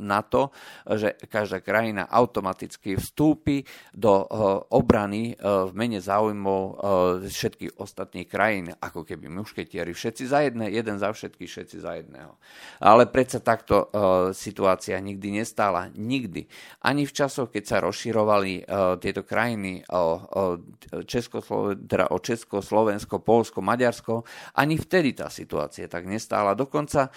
na 0.02 0.26
to, 0.26 0.50
že 0.90 1.14
každá 1.30 1.62
krajina 1.62 2.10
automaticky 2.10 2.98
vstúpi 2.98 3.62
do 3.94 4.26
obrany 4.74 5.38
v 5.38 5.70
mene 5.70 6.02
záujmov 6.02 6.82
všetkých 7.22 7.78
ostatných 7.78 8.26
krajín, 8.26 8.74
ako 8.82 9.06
keby 9.06 9.30
mušketieri, 9.30 9.94
všetci 9.94 10.24
za 10.26 10.42
jedné, 10.42 10.74
jeden 10.74 10.98
za 10.98 11.14
všetkých, 11.14 11.46
všetci 11.46 11.76
za 11.78 12.02
jedného. 12.02 12.34
Ale 12.82 13.06
predsa 13.06 13.38
takto 13.38 13.86
situácia 14.34 14.98
nikdy 14.98 15.38
nestála. 15.38 15.86
Nikdy. 15.94 16.50
Ani 16.82 17.06
v 17.06 17.14
časoch, 17.14 17.54
keď 17.54 17.64
sa 17.64 17.78
rozširovali 17.92 18.64
tieto 18.96 19.22
krajiny 19.28 19.84
o, 19.92 20.00
o, 20.00 20.04
teda 21.76 22.08
o 22.08 22.16
Česko, 22.24 22.64
Slovensko, 22.64 23.20
Polsko, 23.20 23.60
Maďarsko, 23.60 24.24
ani 24.56 24.80
vtedy 24.80 25.12
tá 25.12 25.28
situácia 25.28 25.84
tak 25.92 26.08
nestála. 26.08 26.56
Dokonca 26.56 27.12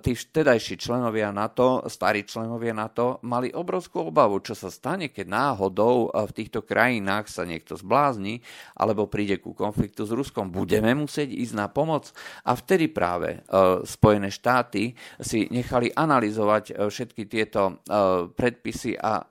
tí 0.00 0.16
vtedajší 0.16 0.80
členovia 0.80 1.28
NATO 1.28 1.84
starí 1.92 2.24
členovia 2.24 2.72
NATO 2.72 3.20
mali 3.28 3.52
obrovskú 3.52 4.08
obavu, 4.08 4.40
čo 4.40 4.56
sa 4.56 4.72
stane, 4.72 5.12
keď 5.12 5.26
náhodou 5.28 6.08
v 6.08 6.32
týchto 6.32 6.64
krajinách 6.64 7.28
sa 7.28 7.44
niekto 7.44 7.76
zblázni 7.76 8.40
alebo 8.72 9.04
príde 9.04 9.36
ku 9.36 9.52
konfliktu 9.52 10.08
s 10.08 10.16
Ruskom. 10.16 10.48
Budeme 10.48 10.96
musieť 10.96 11.28
ísť 11.28 11.54
na 11.54 11.68
pomoc. 11.68 12.08
A 12.48 12.56
vtedy 12.56 12.88
práve 12.88 13.44
Spojené 13.84 14.32
štáty 14.32 14.96
si 15.20 15.44
nechali 15.52 15.92
analyzovať 15.92 16.88
všetky 16.88 17.28
tieto 17.28 17.84
predpisy 18.32 18.96
a 18.96 19.26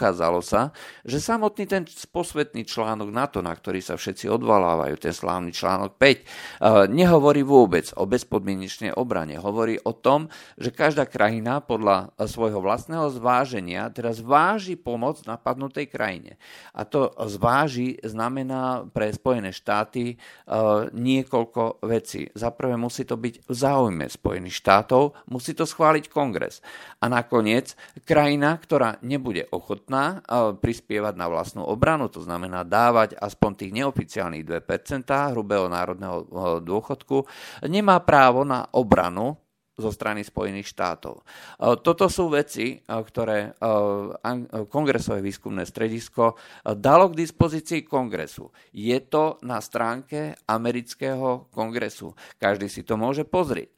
ukázalo 0.00 0.40
sa, 0.40 0.72
že 1.04 1.20
samotný 1.20 1.68
ten 1.68 1.84
posvetný 2.08 2.64
článok 2.64 3.12
NATO, 3.12 3.44
na 3.44 3.52
ktorý 3.52 3.84
sa 3.84 4.00
všetci 4.00 4.32
odvalávajú, 4.32 4.96
ten 4.96 5.12
slávny 5.12 5.52
článok 5.52 6.00
5, 6.00 6.88
nehovorí 6.88 7.44
vôbec 7.44 7.92
o 8.00 8.08
bezpodmienečnej 8.08 8.96
obrane. 8.96 9.36
Hovorí 9.36 9.76
o 9.84 9.92
tom, 9.92 10.32
že 10.56 10.72
každá 10.72 11.04
krajina 11.04 11.60
podľa 11.60 12.16
svojho 12.24 12.64
vlastného 12.64 13.12
zváženia 13.12 13.92
teraz 13.92 14.24
zváži 14.24 14.80
pomoc 14.80 15.20
napadnutej 15.28 15.92
krajine. 15.92 16.40
A 16.72 16.88
to 16.88 17.12
zváži 17.28 18.00
znamená 18.00 18.88
pre 18.88 19.12
Spojené 19.12 19.52
štáty 19.52 20.16
uh, 20.16 20.88
niekoľko 20.96 21.84
vecí. 21.84 22.32
Za 22.32 22.56
prvé 22.56 22.80
musí 22.80 23.04
to 23.04 23.20
byť 23.20 23.44
v 23.44 23.52
záujme 23.52 24.08
Spojených 24.08 24.56
štátov, 24.56 25.12
musí 25.28 25.52
to 25.52 25.68
schváliť 25.68 26.08
kongres. 26.08 26.64
A 27.04 27.12
nakoniec 27.12 27.76
krajina, 28.08 28.56
ktorá 28.56 28.96
nebude 29.02 29.50
ochotná 29.50 29.89
uh, 29.90 30.54
prispievať 30.54 31.14
na 31.18 31.26
vlastnú 31.26 31.66
obranu, 31.66 32.06
to 32.06 32.22
znamená 32.22 32.62
dávať 32.62 33.18
aspoň 33.18 33.50
tých 33.58 33.72
neoficiálnych 33.74 34.46
2% 34.46 35.34
hrubého 35.34 35.66
národného 35.66 36.16
uh, 36.22 36.26
dôchodku, 36.62 37.26
nemá 37.66 37.98
právo 38.06 38.46
na 38.46 38.70
obranu 38.70 39.34
zo 39.80 39.88
strany 39.88 40.20
Spojených 40.20 40.68
štátov. 40.76 41.24
Toto 41.80 42.06
sú 42.12 42.28
veci, 42.28 42.76
ktoré 42.84 43.56
Kongresové 44.68 45.24
výskumné 45.24 45.64
stredisko 45.64 46.36
dalo 46.76 47.08
k 47.08 47.24
dispozícii 47.24 47.88
kongresu. 47.88 48.52
Je 48.76 49.00
to 49.08 49.40
na 49.40 49.58
stránke 49.64 50.36
amerického 50.44 51.48
kongresu. 51.48 52.12
Každý 52.36 52.68
si 52.68 52.84
to 52.84 53.00
môže 53.00 53.24
pozrieť. 53.24 53.72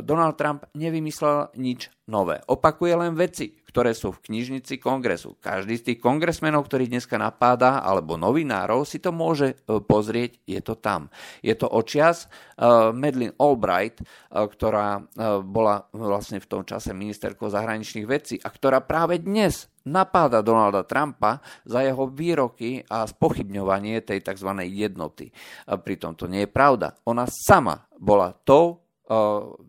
Donald 0.00 0.40
Trump 0.40 0.64
nevymyslel 0.72 1.52
nič 1.60 1.92
nové. 2.08 2.40
Opakuje 2.44 2.94
len 2.96 3.16
veci, 3.16 3.56
ktoré 3.74 3.90
sú 3.90 4.14
v 4.14 4.30
knižnici 4.30 4.78
kongresu. 4.78 5.34
Každý 5.42 5.74
z 5.74 5.84
tých 5.90 5.98
kongresmenov, 5.98 6.70
ktorý 6.70 6.86
dneska 6.86 7.18
napáda, 7.18 7.82
alebo 7.82 8.14
novinárov, 8.14 8.86
si 8.86 9.02
to 9.02 9.10
môže 9.10 9.58
e, 9.66 9.82
pozrieť, 9.82 10.38
je 10.46 10.60
to 10.62 10.78
tam. 10.78 11.10
Je 11.42 11.50
to 11.58 11.66
očias 11.66 12.30
uh, 12.30 12.94
Madeleine 12.94 13.34
Albright, 13.40 14.04
uh, 14.04 14.46
ktorá 14.46 15.02
bola 15.42 15.86
vlastne 15.90 16.38
v 16.38 16.46
tom 16.46 16.62
čase 16.62 16.94
ministerkou 16.94 17.48
zahraničných 17.50 18.06
vecí 18.06 18.36
a 18.38 18.48
ktorá 18.52 18.84
práve 18.84 19.18
dnes 19.18 19.66
napáda 19.88 20.40
Donalda 20.40 20.84
Trumpa 20.84 21.40
za 21.64 21.84
jeho 21.84 22.08
výroky 22.08 22.84
a 22.86 23.04
spochybňovanie 23.04 24.04
tej 24.04 24.24
tzv. 24.24 24.50
jednoty. 24.64 25.28
Pritom 25.66 26.16
to 26.16 26.28
nie 26.28 26.48
je 26.48 26.50
pravda. 26.50 26.96
Ona 27.08 27.28
sama 27.28 27.84
bola 27.98 28.32
tou 28.32 28.83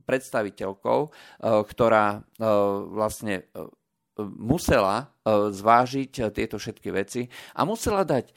predstaviteľkou, 0.07 0.99
ktorá 1.43 2.23
vlastne 2.89 3.47
musela 4.15 5.11
zvážiť 5.27 6.31
tieto 6.31 6.55
všetky 6.55 6.87
veci 6.95 7.27
a 7.59 7.67
musela 7.67 8.07
dať 8.07 8.31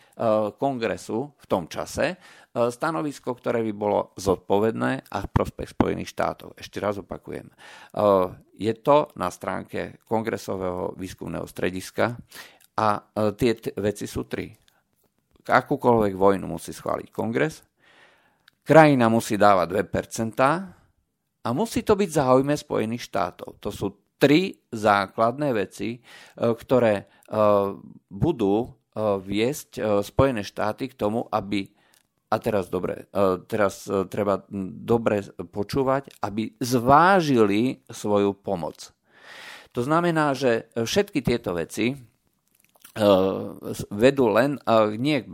kongresu 0.58 1.38
v 1.38 1.46
tom 1.46 1.70
čase 1.70 2.18
stanovisko, 2.50 3.38
ktoré 3.38 3.62
by 3.62 3.72
bolo 3.78 4.10
zodpovedné 4.18 5.06
a 5.06 5.18
prospech 5.30 5.78
Spojených 5.78 6.10
štátov. 6.10 6.58
Ešte 6.58 6.82
raz 6.82 6.98
opakujem. 6.98 7.46
Je 8.58 8.74
to 8.82 9.14
na 9.14 9.30
stránke 9.30 10.02
kongresového 10.02 10.98
výskumného 10.98 11.46
strediska 11.46 12.18
a 12.74 12.98
tie 13.38 13.54
veci 13.78 14.10
sú 14.10 14.26
tri. 14.26 14.50
Akúkoľvek 15.46 16.18
vojnu 16.18 16.50
musí 16.50 16.74
schváliť 16.74 17.14
kongres, 17.14 17.62
krajina 18.66 19.06
musí 19.06 19.38
dávať 19.38 19.78
2% 19.86 20.77
a 21.44 21.48
musí 21.54 21.86
to 21.86 21.94
byť 21.94 22.10
záujme 22.10 22.54
Spojených 22.56 23.06
štátov. 23.06 23.62
To 23.62 23.70
sú 23.70 23.86
tri 24.18 24.58
základné 24.74 25.54
veci, 25.54 25.96
e, 25.96 25.98
ktoré 26.36 26.94
e, 26.98 27.04
budú 28.10 28.54
e, 28.66 28.68
viesť 29.22 30.02
Spojené 30.02 30.42
štáty 30.42 30.90
k 30.90 30.98
tomu, 30.98 31.24
aby 31.30 31.70
a 32.28 32.36
teraz 32.36 32.68
dobre, 32.68 33.08
teraz 33.48 33.88
treba 34.12 34.44
dobre 34.84 35.24
počúvať, 35.32 36.12
aby 36.20 36.52
zvážili 36.60 37.80
svoju 37.88 38.36
pomoc. 38.36 38.92
To 39.72 39.80
znamená, 39.80 40.36
že 40.36 40.68
všetky 40.76 41.24
tieto 41.24 41.56
veci 41.56 41.96
vedú 43.88 44.28
len 44.28 44.60
nie 45.00 45.24
k 45.24 45.28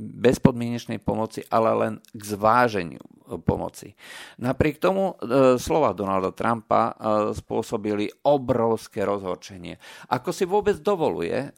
bezpodmienečnej 0.00 0.96
pomoci, 0.96 1.44
ale 1.52 1.70
len 1.76 1.94
k 2.16 2.22
zváženiu 2.24 3.04
pomoci. 3.42 3.92
Napriek 4.38 4.78
tomu 4.78 5.14
e, 5.18 5.58
slova 5.58 5.90
Donalda 5.92 6.30
Trumpa 6.30 6.82
e, 6.88 6.92
spôsobili 7.34 8.06
obrovské 8.22 9.02
rozhorčenie. 9.02 9.76
Ako 10.14 10.30
si 10.30 10.46
vôbec 10.46 10.78
dovoluje 10.78 11.34
e, 11.34 11.48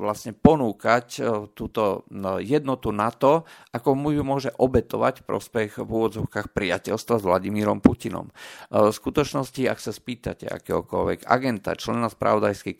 vlastne 0.00 0.32
ponúkať 0.32 1.20
túto 1.52 2.08
no, 2.08 2.40
jednotu 2.40 2.90
NATO, 2.90 3.44
ako 3.74 3.88
mu 3.92 4.14
ju 4.16 4.22
môže 4.24 4.50
obetovať 4.56 5.28
prospech 5.28 5.84
v 5.84 5.88
úvodzovkách 5.88 6.56
priateľstva 6.56 7.14
s 7.20 7.26
Vladimírom 7.26 7.84
Putinom. 7.84 8.32
V 8.70 8.92
skutočnosti, 8.92 9.60
ak 9.68 9.78
sa 9.82 9.92
spýtate 9.92 10.48
akéhokoľvek 10.48 11.28
agenta, 11.28 11.76
člena 11.76 12.08
spravodajskej 12.08 12.74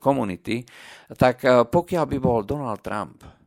komunity, 0.00 0.64
tak 1.14 1.44
pokiaľ 1.46 2.04
by 2.08 2.18
bol 2.18 2.40
Donald 2.42 2.82
Trump 2.82 3.37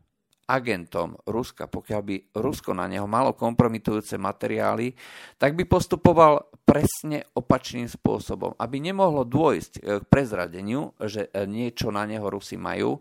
agentom 0.52 1.16
Ruska, 1.24 1.72
pokiaľ 1.72 2.02
by 2.04 2.16
Rusko 2.36 2.76
na 2.76 2.92
neho 2.92 3.08
malo 3.08 3.32
kompromitujúce 3.32 4.20
materiály, 4.20 4.92
tak 5.40 5.56
by 5.56 5.64
postupoval 5.64 6.52
presne 6.68 7.24
opačným 7.32 7.88
spôsobom. 7.88 8.56
Aby 8.60 8.84
nemohlo 8.84 9.24
dôjsť 9.24 9.74
k 9.80 10.04
prezradeniu, 10.12 10.92
že 11.00 11.32
niečo 11.48 11.88
na 11.92 12.04
neho 12.04 12.28
Rusi 12.28 12.60
majú, 12.60 13.00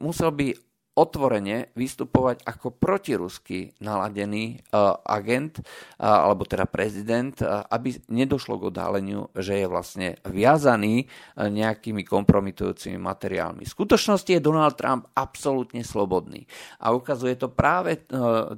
musel 0.00 0.30
by 0.32 0.52
otvorene 0.96 1.76
vystupovať 1.76 2.40
ako 2.48 2.72
protirusky 2.72 3.76
naladený 3.84 4.64
uh, 4.72 4.96
agent, 5.04 5.60
uh, 5.60 6.24
alebo 6.24 6.48
teda 6.48 6.64
prezident, 6.64 7.36
uh, 7.44 7.62
aby 7.68 8.00
nedošlo 8.08 8.56
k 8.56 8.72
odhaleniu, 8.72 9.28
že 9.36 9.60
je 9.60 9.66
vlastne 9.68 10.08
viazaný 10.24 11.04
nejakými 11.36 12.00
kompromitujúcimi 12.00 12.96
materiálmi. 12.96 13.68
V 13.68 13.74
skutočnosti 13.76 14.32
je 14.32 14.40
Donald 14.40 14.80
Trump 14.80 15.12
absolútne 15.12 15.84
slobodný 15.84 16.48
a 16.80 16.96
ukazuje 16.96 17.36
to 17.36 17.52
práve 17.52 18.08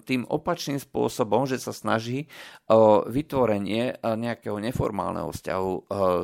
tým 0.07 0.22
opačným 0.31 0.79
spôsobom, 0.79 1.51
že 1.51 1.59
sa 1.59 1.74
snaží 1.74 2.31
o 2.70 3.03
vytvorenie 3.03 3.98
nejakého 3.98 4.62
neformálneho 4.62 5.35
vzťahu 5.35 5.72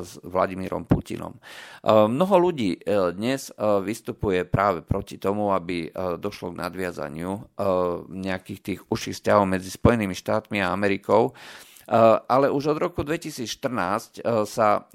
s 0.05 0.21
Vladimírom 0.23 0.87
Putinom. 0.87 1.35
Mnoho 1.83 2.35
ľudí 2.39 2.79
dnes 3.17 3.51
vystupuje 3.59 4.47
práve 4.47 4.79
proti 4.85 5.19
tomu, 5.19 5.51
aby 5.51 5.91
došlo 6.17 6.53
k 6.53 6.59
nadviazaniu 6.61 7.31
eh, 7.33 7.65
nejakých 8.09 8.59
tých 8.61 8.79
užších 8.87 9.15
vzťahov 9.17 9.45
medzi 9.49 9.69
Spojenými 9.73 10.13
štátmi 10.13 10.61
a 10.61 10.71
Amerikou. 10.71 11.33
Eh, 11.33 11.93
ale 12.25 12.49
už 12.53 12.73
od 12.73 12.81
roku 12.81 13.01
2014 13.01 14.21
eh, 14.21 14.45
sa 14.45 14.85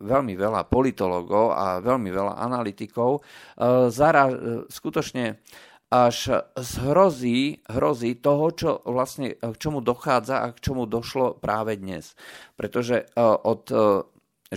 veľmi 0.00 0.34
veľa 0.36 0.68
politologov 0.68 1.56
a 1.56 1.80
veľmi 1.80 2.10
veľa 2.12 2.34
analytikov 2.40 3.24
zara, 3.90 4.24
skutočne 4.68 5.40
až 5.90 6.46
zhrozí 6.54 7.66
hrozí 7.66 8.14
toho, 8.14 8.54
čo 8.54 8.70
vlastne, 8.86 9.34
k 9.34 9.56
čomu 9.58 9.82
dochádza 9.82 10.46
a 10.46 10.54
k 10.54 10.62
čomu 10.62 10.86
došlo 10.86 11.34
práve 11.34 11.74
dnes. 11.74 12.14
Pretože 12.54 13.10
od 13.18 13.66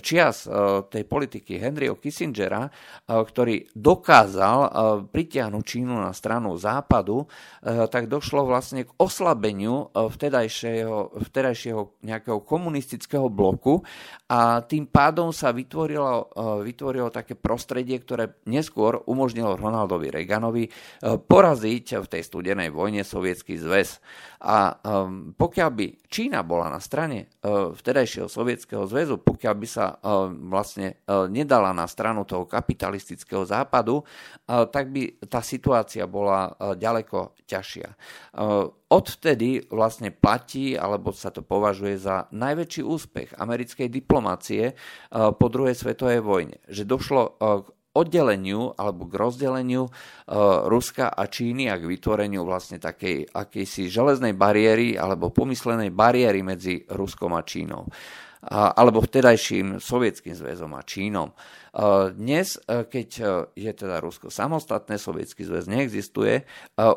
čias 0.02 0.50
eh, 0.50 0.54
tej 0.90 1.04
politiky 1.06 1.62
Henryho 1.62 2.02
Kissingera, 2.02 2.66
eh, 2.66 2.72
ktorý 3.06 3.70
dokázal 3.78 4.58
eh, 4.58 4.70
pritiahnuť 5.06 5.64
Čínu 5.64 5.94
na 6.02 6.12
stranu 6.16 6.56
západu, 6.58 7.26
tak 7.64 8.12
došlo 8.12 8.44
vlastne 8.46 8.84
k 8.84 8.92
oslabeniu 9.00 9.90
vtedajšieho, 9.96 11.24
vtedajšieho 11.32 12.04
nejakého 12.04 12.44
komunistického 12.44 13.32
bloku 13.32 13.82
a 14.28 14.62
tým 14.62 14.86
pádom 14.86 15.32
sa 15.32 15.56
vytvorilo, 15.56 16.30
vytvorilo 16.62 17.10
také 17.10 17.40
prostredie, 17.40 17.98
ktoré 18.04 18.36
neskôr 18.46 19.02
umožnilo 19.08 19.56
Ronaldovi 19.56 20.12
Reaganovi 20.12 20.64
poraziť 21.02 22.04
v 22.04 22.08
tej 22.12 22.22
studenej 22.22 22.70
vojne 22.70 23.02
sovietský 23.08 23.56
zväz. 23.56 24.04
A 24.44 24.76
pokiaľ 25.40 25.70
by 25.72 25.88
Čína 26.12 26.44
bola 26.44 26.68
na 26.68 26.84
strane 26.84 27.32
vtedajšieho 27.48 28.28
sovietskeho 28.28 28.84
zväzu, 28.84 29.24
pokiaľ 29.24 29.56
by 29.56 29.68
sa 29.68 29.96
vlastne 30.52 31.00
nedala 31.32 31.72
na 31.72 31.88
stranu 31.88 32.28
toho 32.28 32.44
kapitalistického 32.44 33.48
západu, 33.48 34.04
tak 34.46 34.92
by 34.92 35.24
tá 35.32 35.40
situácia 35.40 36.04
bola 36.12 36.52
ďaleko 36.76 37.40
ťažšia. 37.48 37.90
Odvtedy 38.92 39.64
vlastne 39.72 40.12
platí, 40.12 40.76
alebo 40.76 41.16
sa 41.16 41.32
to 41.32 41.40
považuje 41.40 41.96
za 41.96 42.28
najväčší 42.36 42.84
úspech 42.84 43.40
americkej 43.40 43.88
diplomácie 43.88 44.76
po 45.14 45.48
druhej 45.48 45.80
svetovej 45.80 46.20
vojne, 46.20 46.60
že 46.68 46.84
došlo 46.84 47.40
k 47.40 47.66
oddeleniu 47.94 48.74
alebo 48.74 49.06
k 49.06 49.14
rozdeleniu 49.16 49.86
uh, 49.86 50.66
Ruska 50.66 51.14
a 51.14 51.30
Číny 51.30 51.70
a 51.70 51.78
k 51.78 51.86
vytvoreniu 51.86 52.42
vlastne 52.42 52.82
takej 52.82 53.30
akejsi 53.30 53.88
železnej 53.88 54.34
bariéry 54.34 54.98
alebo 54.98 55.30
pomyslenej 55.30 55.94
bariéry 55.94 56.42
medzi 56.42 56.84
Ruskom 56.90 57.38
a 57.38 57.46
Čínou. 57.46 57.86
Alebo 58.44 59.00
vtedajším 59.00 59.80
sovietským 59.80 60.36
zväzom 60.36 60.76
a 60.76 60.84
Čínom. 60.84 61.32
Dnes, 62.14 62.62
e, 62.70 62.86
keď 62.86 63.10
e, 63.18 63.24
je 63.58 63.72
teda 63.74 63.98
Rusko 63.98 64.30
samostatné, 64.30 65.02
Sovietský 65.02 65.42
zväz 65.42 65.66
neexistuje, 65.66 66.46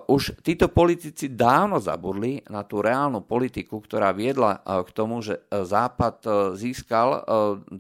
už 0.08 0.36
títo 0.44 0.68
politici 0.68 1.32
dávno 1.32 1.80
zabudli 1.80 2.44
na 2.52 2.60
tú 2.60 2.84
reálnu 2.84 3.24
politiku, 3.24 3.80
ktorá 3.80 4.12
viedla 4.12 4.60
k 4.60 4.90
tomu, 4.92 5.24
že 5.24 5.48
Západ 5.48 6.24
získal 6.56 7.24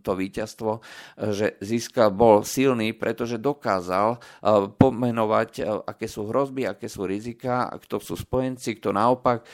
to 0.00 0.12
víťazstvo, 0.16 0.80
že 1.36 1.60
získal, 1.60 2.12
bol 2.12 2.44
silný, 2.44 2.92
pretože 2.96 3.40
dokázal 3.40 4.20
pomenovať, 4.76 5.50
aké 5.84 6.06
sú 6.08 6.28
hrozby, 6.32 6.68
aké 6.68 6.88
sú 6.88 7.04
rizika, 7.04 7.68
kto 7.80 8.00
sú 8.00 8.14
spojenci, 8.16 8.76
kto 8.80 8.92
naopak 8.92 9.44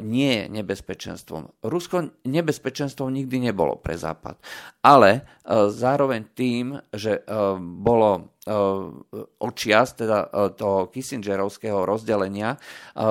nie 0.00 0.44
je 0.44 0.44
nebezpečenstvom. 0.60 1.60
Rusko 1.64 2.24
nebezpečenstvom 2.24 3.12
nikdy 3.12 3.52
nebolo 3.52 3.80
pre 3.80 3.96
Západ. 3.96 4.40
Ale 4.82 5.24
zároveň 5.72 6.32
tým, 6.34 6.65
tým, 6.66 6.82
že 6.90 7.22
e, 7.22 7.22
bolo 7.60 8.34
očias, 9.42 9.98
teda 9.98 10.30
toho 10.54 10.86
Kissingerovského 10.86 11.82
rozdelenia, 11.82 12.54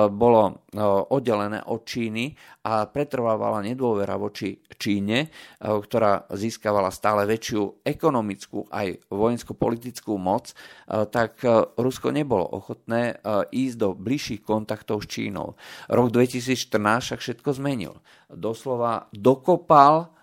bolo 0.08 0.64
oddelené 1.12 1.60
od 1.68 1.84
Číny 1.84 2.32
a 2.64 2.88
pretrvávala 2.88 3.60
nedôvera 3.60 4.16
voči 4.16 4.56
Číne, 4.80 5.28
ktorá 5.60 6.24
získavala 6.32 6.88
stále 6.88 7.28
väčšiu 7.28 7.84
ekonomickú 7.84 8.64
aj 8.72 9.12
vojensko-politickú 9.12 10.16
moc, 10.16 10.56
tak 10.88 11.44
Rusko 11.76 12.16
nebolo 12.16 12.48
ochotné 12.56 13.20
ísť 13.52 13.76
do 13.76 13.92
bližších 13.92 14.40
kontaktov 14.40 15.04
s 15.04 15.20
Čínou. 15.20 15.60
Rok 15.92 16.16
2014 16.16 17.12
však 17.12 17.20
všetko 17.20 17.50
zmenil. 17.60 17.92
Doslova 18.32 19.12
dokopal 19.12 20.15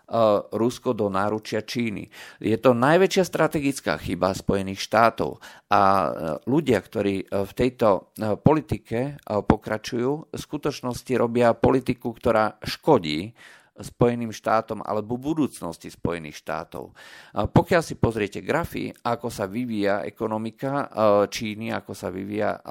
Rusko 0.52 0.92
do 0.92 1.08
náručia 1.08 1.64
Číny. 1.64 2.12
Je 2.44 2.60
to 2.60 2.76
najväčšia 2.76 3.24
strategická 3.24 3.96
chyba 3.96 4.36
Spojených 4.36 4.84
štátov 4.84 5.40
a 5.72 5.82
e, 5.82 6.10
ľudia, 6.44 6.84
ktorí 6.84 7.16
e, 7.24 7.26
v 7.48 7.52
tejto 7.56 8.12
politike 8.44 9.18
pokračujú, 9.24 10.12
v 10.30 10.38
skutočnosti 10.38 11.14
robia 11.16 11.56
politiku, 11.56 12.12
ktorá 12.12 12.60
škodí 12.62 13.32
Spojeným 13.74 14.30
štátom 14.30 14.86
alebo 14.86 15.18
budúcnosti 15.18 15.90
Spojených 15.90 16.38
štátov. 16.46 16.94
Pokiaľ 17.34 17.82
si 17.82 17.98
pozriete 17.98 18.46
grafy, 18.46 18.94
ako 18.94 19.34
sa 19.34 19.50
vyvíja 19.50 20.06
ekonomika 20.06 20.86
Číny, 21.26 21.74
ako 21.74 21.98
sa 21.98 22.14
vyvíja, 22.14 22.62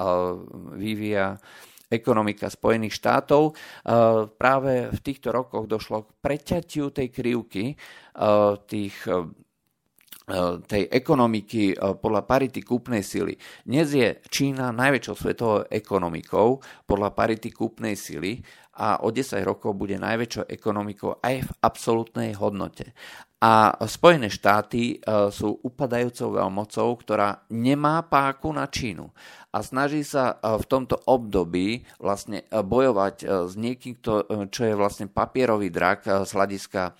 vyvíja 0.79 1.35
ekonomika 1.93 2.49
Spojených 2.49 2.97
štátov. 2.97 3.43
E, 3.49 3.53
práve 4.33 4.89
v 4.89 4.99
týchto 4.99 5.29
rokoch 5.29 5.69
došlo 5.69 6.09
k 6.09 6.09
preťatiu 6.19 6.89
tej 6.89 7.07
krivky 7.13 7.73
e, 7.73 7.75
tých 8.65 8.97
e, 9.05 9.41
tej 10.63 10.87
ekonomiky 10.87 11.75
podľa 11.99 12.23
parity 12.23 12.63
kúpnej 12.63 13.03
sily. 13.03 13.35
Dnes 13.67 13.91
je 13.91 14.23
Čína 14.31 14.71
najväčšou 14.71 15.15
svetovou 15.19 15.67
ekonomikou 15.67 16.63
podľa 16.87 17.11
parity 17.11 17.51
kúpnej 17.51 17.99
sily 17.99 18.39
a 18.79 19.03
o 19.03 19.11
10 19.11 19.43
rokov 19.43 19.75
bude 19.75 19.99
najväčšou 19.99 20.47
ekonomikou 20.47 21.19
aj 21.19 21.43
v 21.43 21.51
absolútnej 21.59 22.39
hodnote. 22.39 22.95
A 23.43 23.75
Spojené 23.91 24.31
štáty 24.31 25.03
sú 25.35 25.59
upadajúcou 25.67 26.39
veľmocou, 26.39 26.87
ktorá 26.95 27.43
nemá 27.51 27.99
páku 28.07 28.55
na 28.55 28.71
Čínu 28.71 29.11
a 29.53 29.61
snaží 29.61 30.01
sa 30.01 30.33
e, 30.41 30.57
v 30.57 30.65
tomto 30.65 30.97
období 31.05 31.85
vlastne 32.01 32.41
e, 32.41 32.45
bojovať 32.65 33.15
e, 33.21 33.25
s 33.45 33.53
niekým, 33.53 34.01
čo 34.49 34.61
je 34.65 34.73
vlastne 34.73 35.05
papierový 35.05 35.69
drak 35.69 36.25
z 36.25 36.31
hľadiska 36.33 36.97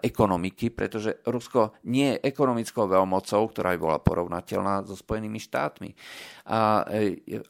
ekonomiky, 0.00 0.70
pretože 0.70 1.18
Rusko 1.26 1.82
nie 1.90 2.14
je 2.14 2.22
ekonomickou 2.30 2.86
veľmocou, 2.86 3.50
ktorá 3.50 3.74
by 3.74 3.78
bola 3.82 3.98
porovnateľná 3.98 4.86
so 4.86 4.94
Spojenými 4.94 5.42
štátmi. 5.42 5.90
A 6.46 6.86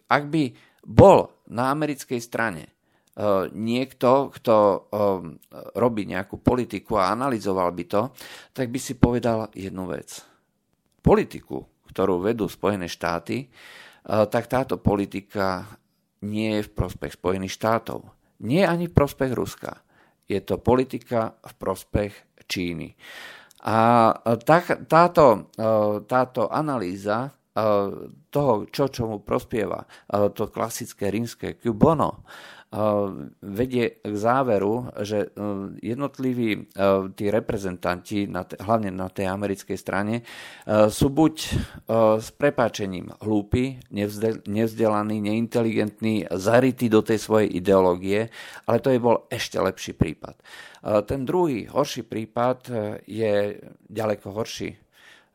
ak 0.09 0.22
by 0.33 0.42
bol 0.87 1.29
na 1.53 1.68
americkej 1.68 2.18
strane 2.22 2.77
niekto, 3.50 4.31
kto 4.31 4.87
robí 5.74 6.07
nejakú 6.07 6.38
politiku 6.38 7.02
a 7.02 7.11
analyzoval 7.11 7.74
by 7.74 7.85
to, 7.90 8.02
tak 8.54 8.70
by 8.70 8.78
si 8.78 8.94
povedal 8.94 9.50
jednu 9.59 9.90
vec. 9.90 10.22
Politiku, 11.02 11.66
ktorú 11.90 12.22
vedú 12.22 12.46
Spojené 12.46 12.87
štáty, 12.87 13.50
tak 14.07 14.46
táto 14.46 14.78
politika 14.78 15.66
nie 16.22 16.59
je 16.59 16.66
v 16.66 16.74
prospech 16.74 17.18
Spojených 17.18 17.59
štátov. 17.59 18.07
Nie 18.46 18.70
ani 18.70 18.87
v 18.87 18.94
prospech 18.94 19.35
Ruska. 19.35 19.83
Je 20.31 20.38
to 20.38 20.62
politika 20.62 21.35
v 21.42 21.52
prospech 21.59 22.12
Číny. 22.46 22.94
A 23.66 24.14
tá, 24.46 24.59
táto, 24.87 25.50
táto 26.07 26.42
analýza 26.46 27.35
toho, 28.30 28.52
čo 28.70 28.84
čomu 28.86 29.24
prospieva, 29.24 29.82
to 30.08 30.46
klasické 30.52 31.10
rímske 31.10 31.58
Cubono, 31.58 32.22
vedie 33.40 33.96
k 34.04 34.12
záveru, 34.12 34.92
že 35.00 35.24
e, 35.24 35.28
jednotliví 35.80 36.50
e, 36.52 36.60
tí 37.16 37.32
reprezentanti, 37.32 38.28
hlavne 38.60 38.92
na 38.92 39.08
tej 39.08 39.32
americkej 39.32 39.78
strane, 39.80 40.20
e, 40.20 40.22
sú 40.92 41.08
buď 41.08 41.34
s 42.20 42.28
prepáčením 42.36 43.08
hlúpi, 43.24 43.80
nevzdelaní, 44.44 45.24
neinteligentní, 45.24 46.28
zarytí 46.28 46.92
do 46.92 47.00
tej 47.00 47.16
svojej 47.16 47.48
ideológie, 47.56 48.28
ale 48.68 48.84
to 48.84 48.92
je 48.92 49.00
bol 49.00 49.24
ešte 49.32 49.56
lepší 49.56 49.96
prípad. 49.96 50.36
Ten 51.08 51.24
druhý, 51.26 51.66
horší 51.66 52.04
prípad 52.06 52.70
je 53.08 53.58
ďaleko 53.88 54.30
horší 54.30 54.70
E, 54.70 54.88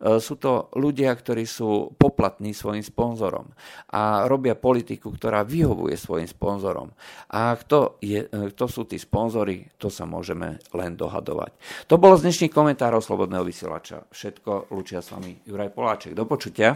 sú 0.04 0.36
to 0.36 0.68
ľudia, 0.76 1.16
ktorí 1.16 1.48
sú 1.48 1.96
poplatní 1.96 2.52
svojim 2.52 2.84
sponzorom 2.84 3.48
a 3.96 4.28
robia 4.28 4.60
politiku, 4.60 5.16
ktorá 5.16 5.48
vyhovuje 5.48 5.96
svojim 5.96 6.28
sponzorom. 6.28 6.92
A 7.32 7.56
kto, 7.56 8.00
je, 8.04 8.28
e, 8.28 8.52
kto 8.52 8.66
sú 8.68 8.84
tí 8.84 9.00
sponzory, 9.00 9.72
to 9.80 9.88
sa 9.88 10.04
môžeme 10.04 10.60
len 10.76 11.00
dohadovať. 11.00 11.56
To 11.88 11.96
bolo 11.96 12.20
z 12.20 12.28
dnešných 12.28 12.52
komentárov 12.52 13.00
Slobodného 13.00 13.48
vysielača. 13.48 14.04
Všetko, 14.12 14.74
lučia 14.76 15.00
s 15.00 15.16
vami 15.16 15.40
Juraj 15.48 15.72
Poláček. 15.72 16.12
Do 16.12 16.28
počutia. 16.28 16.76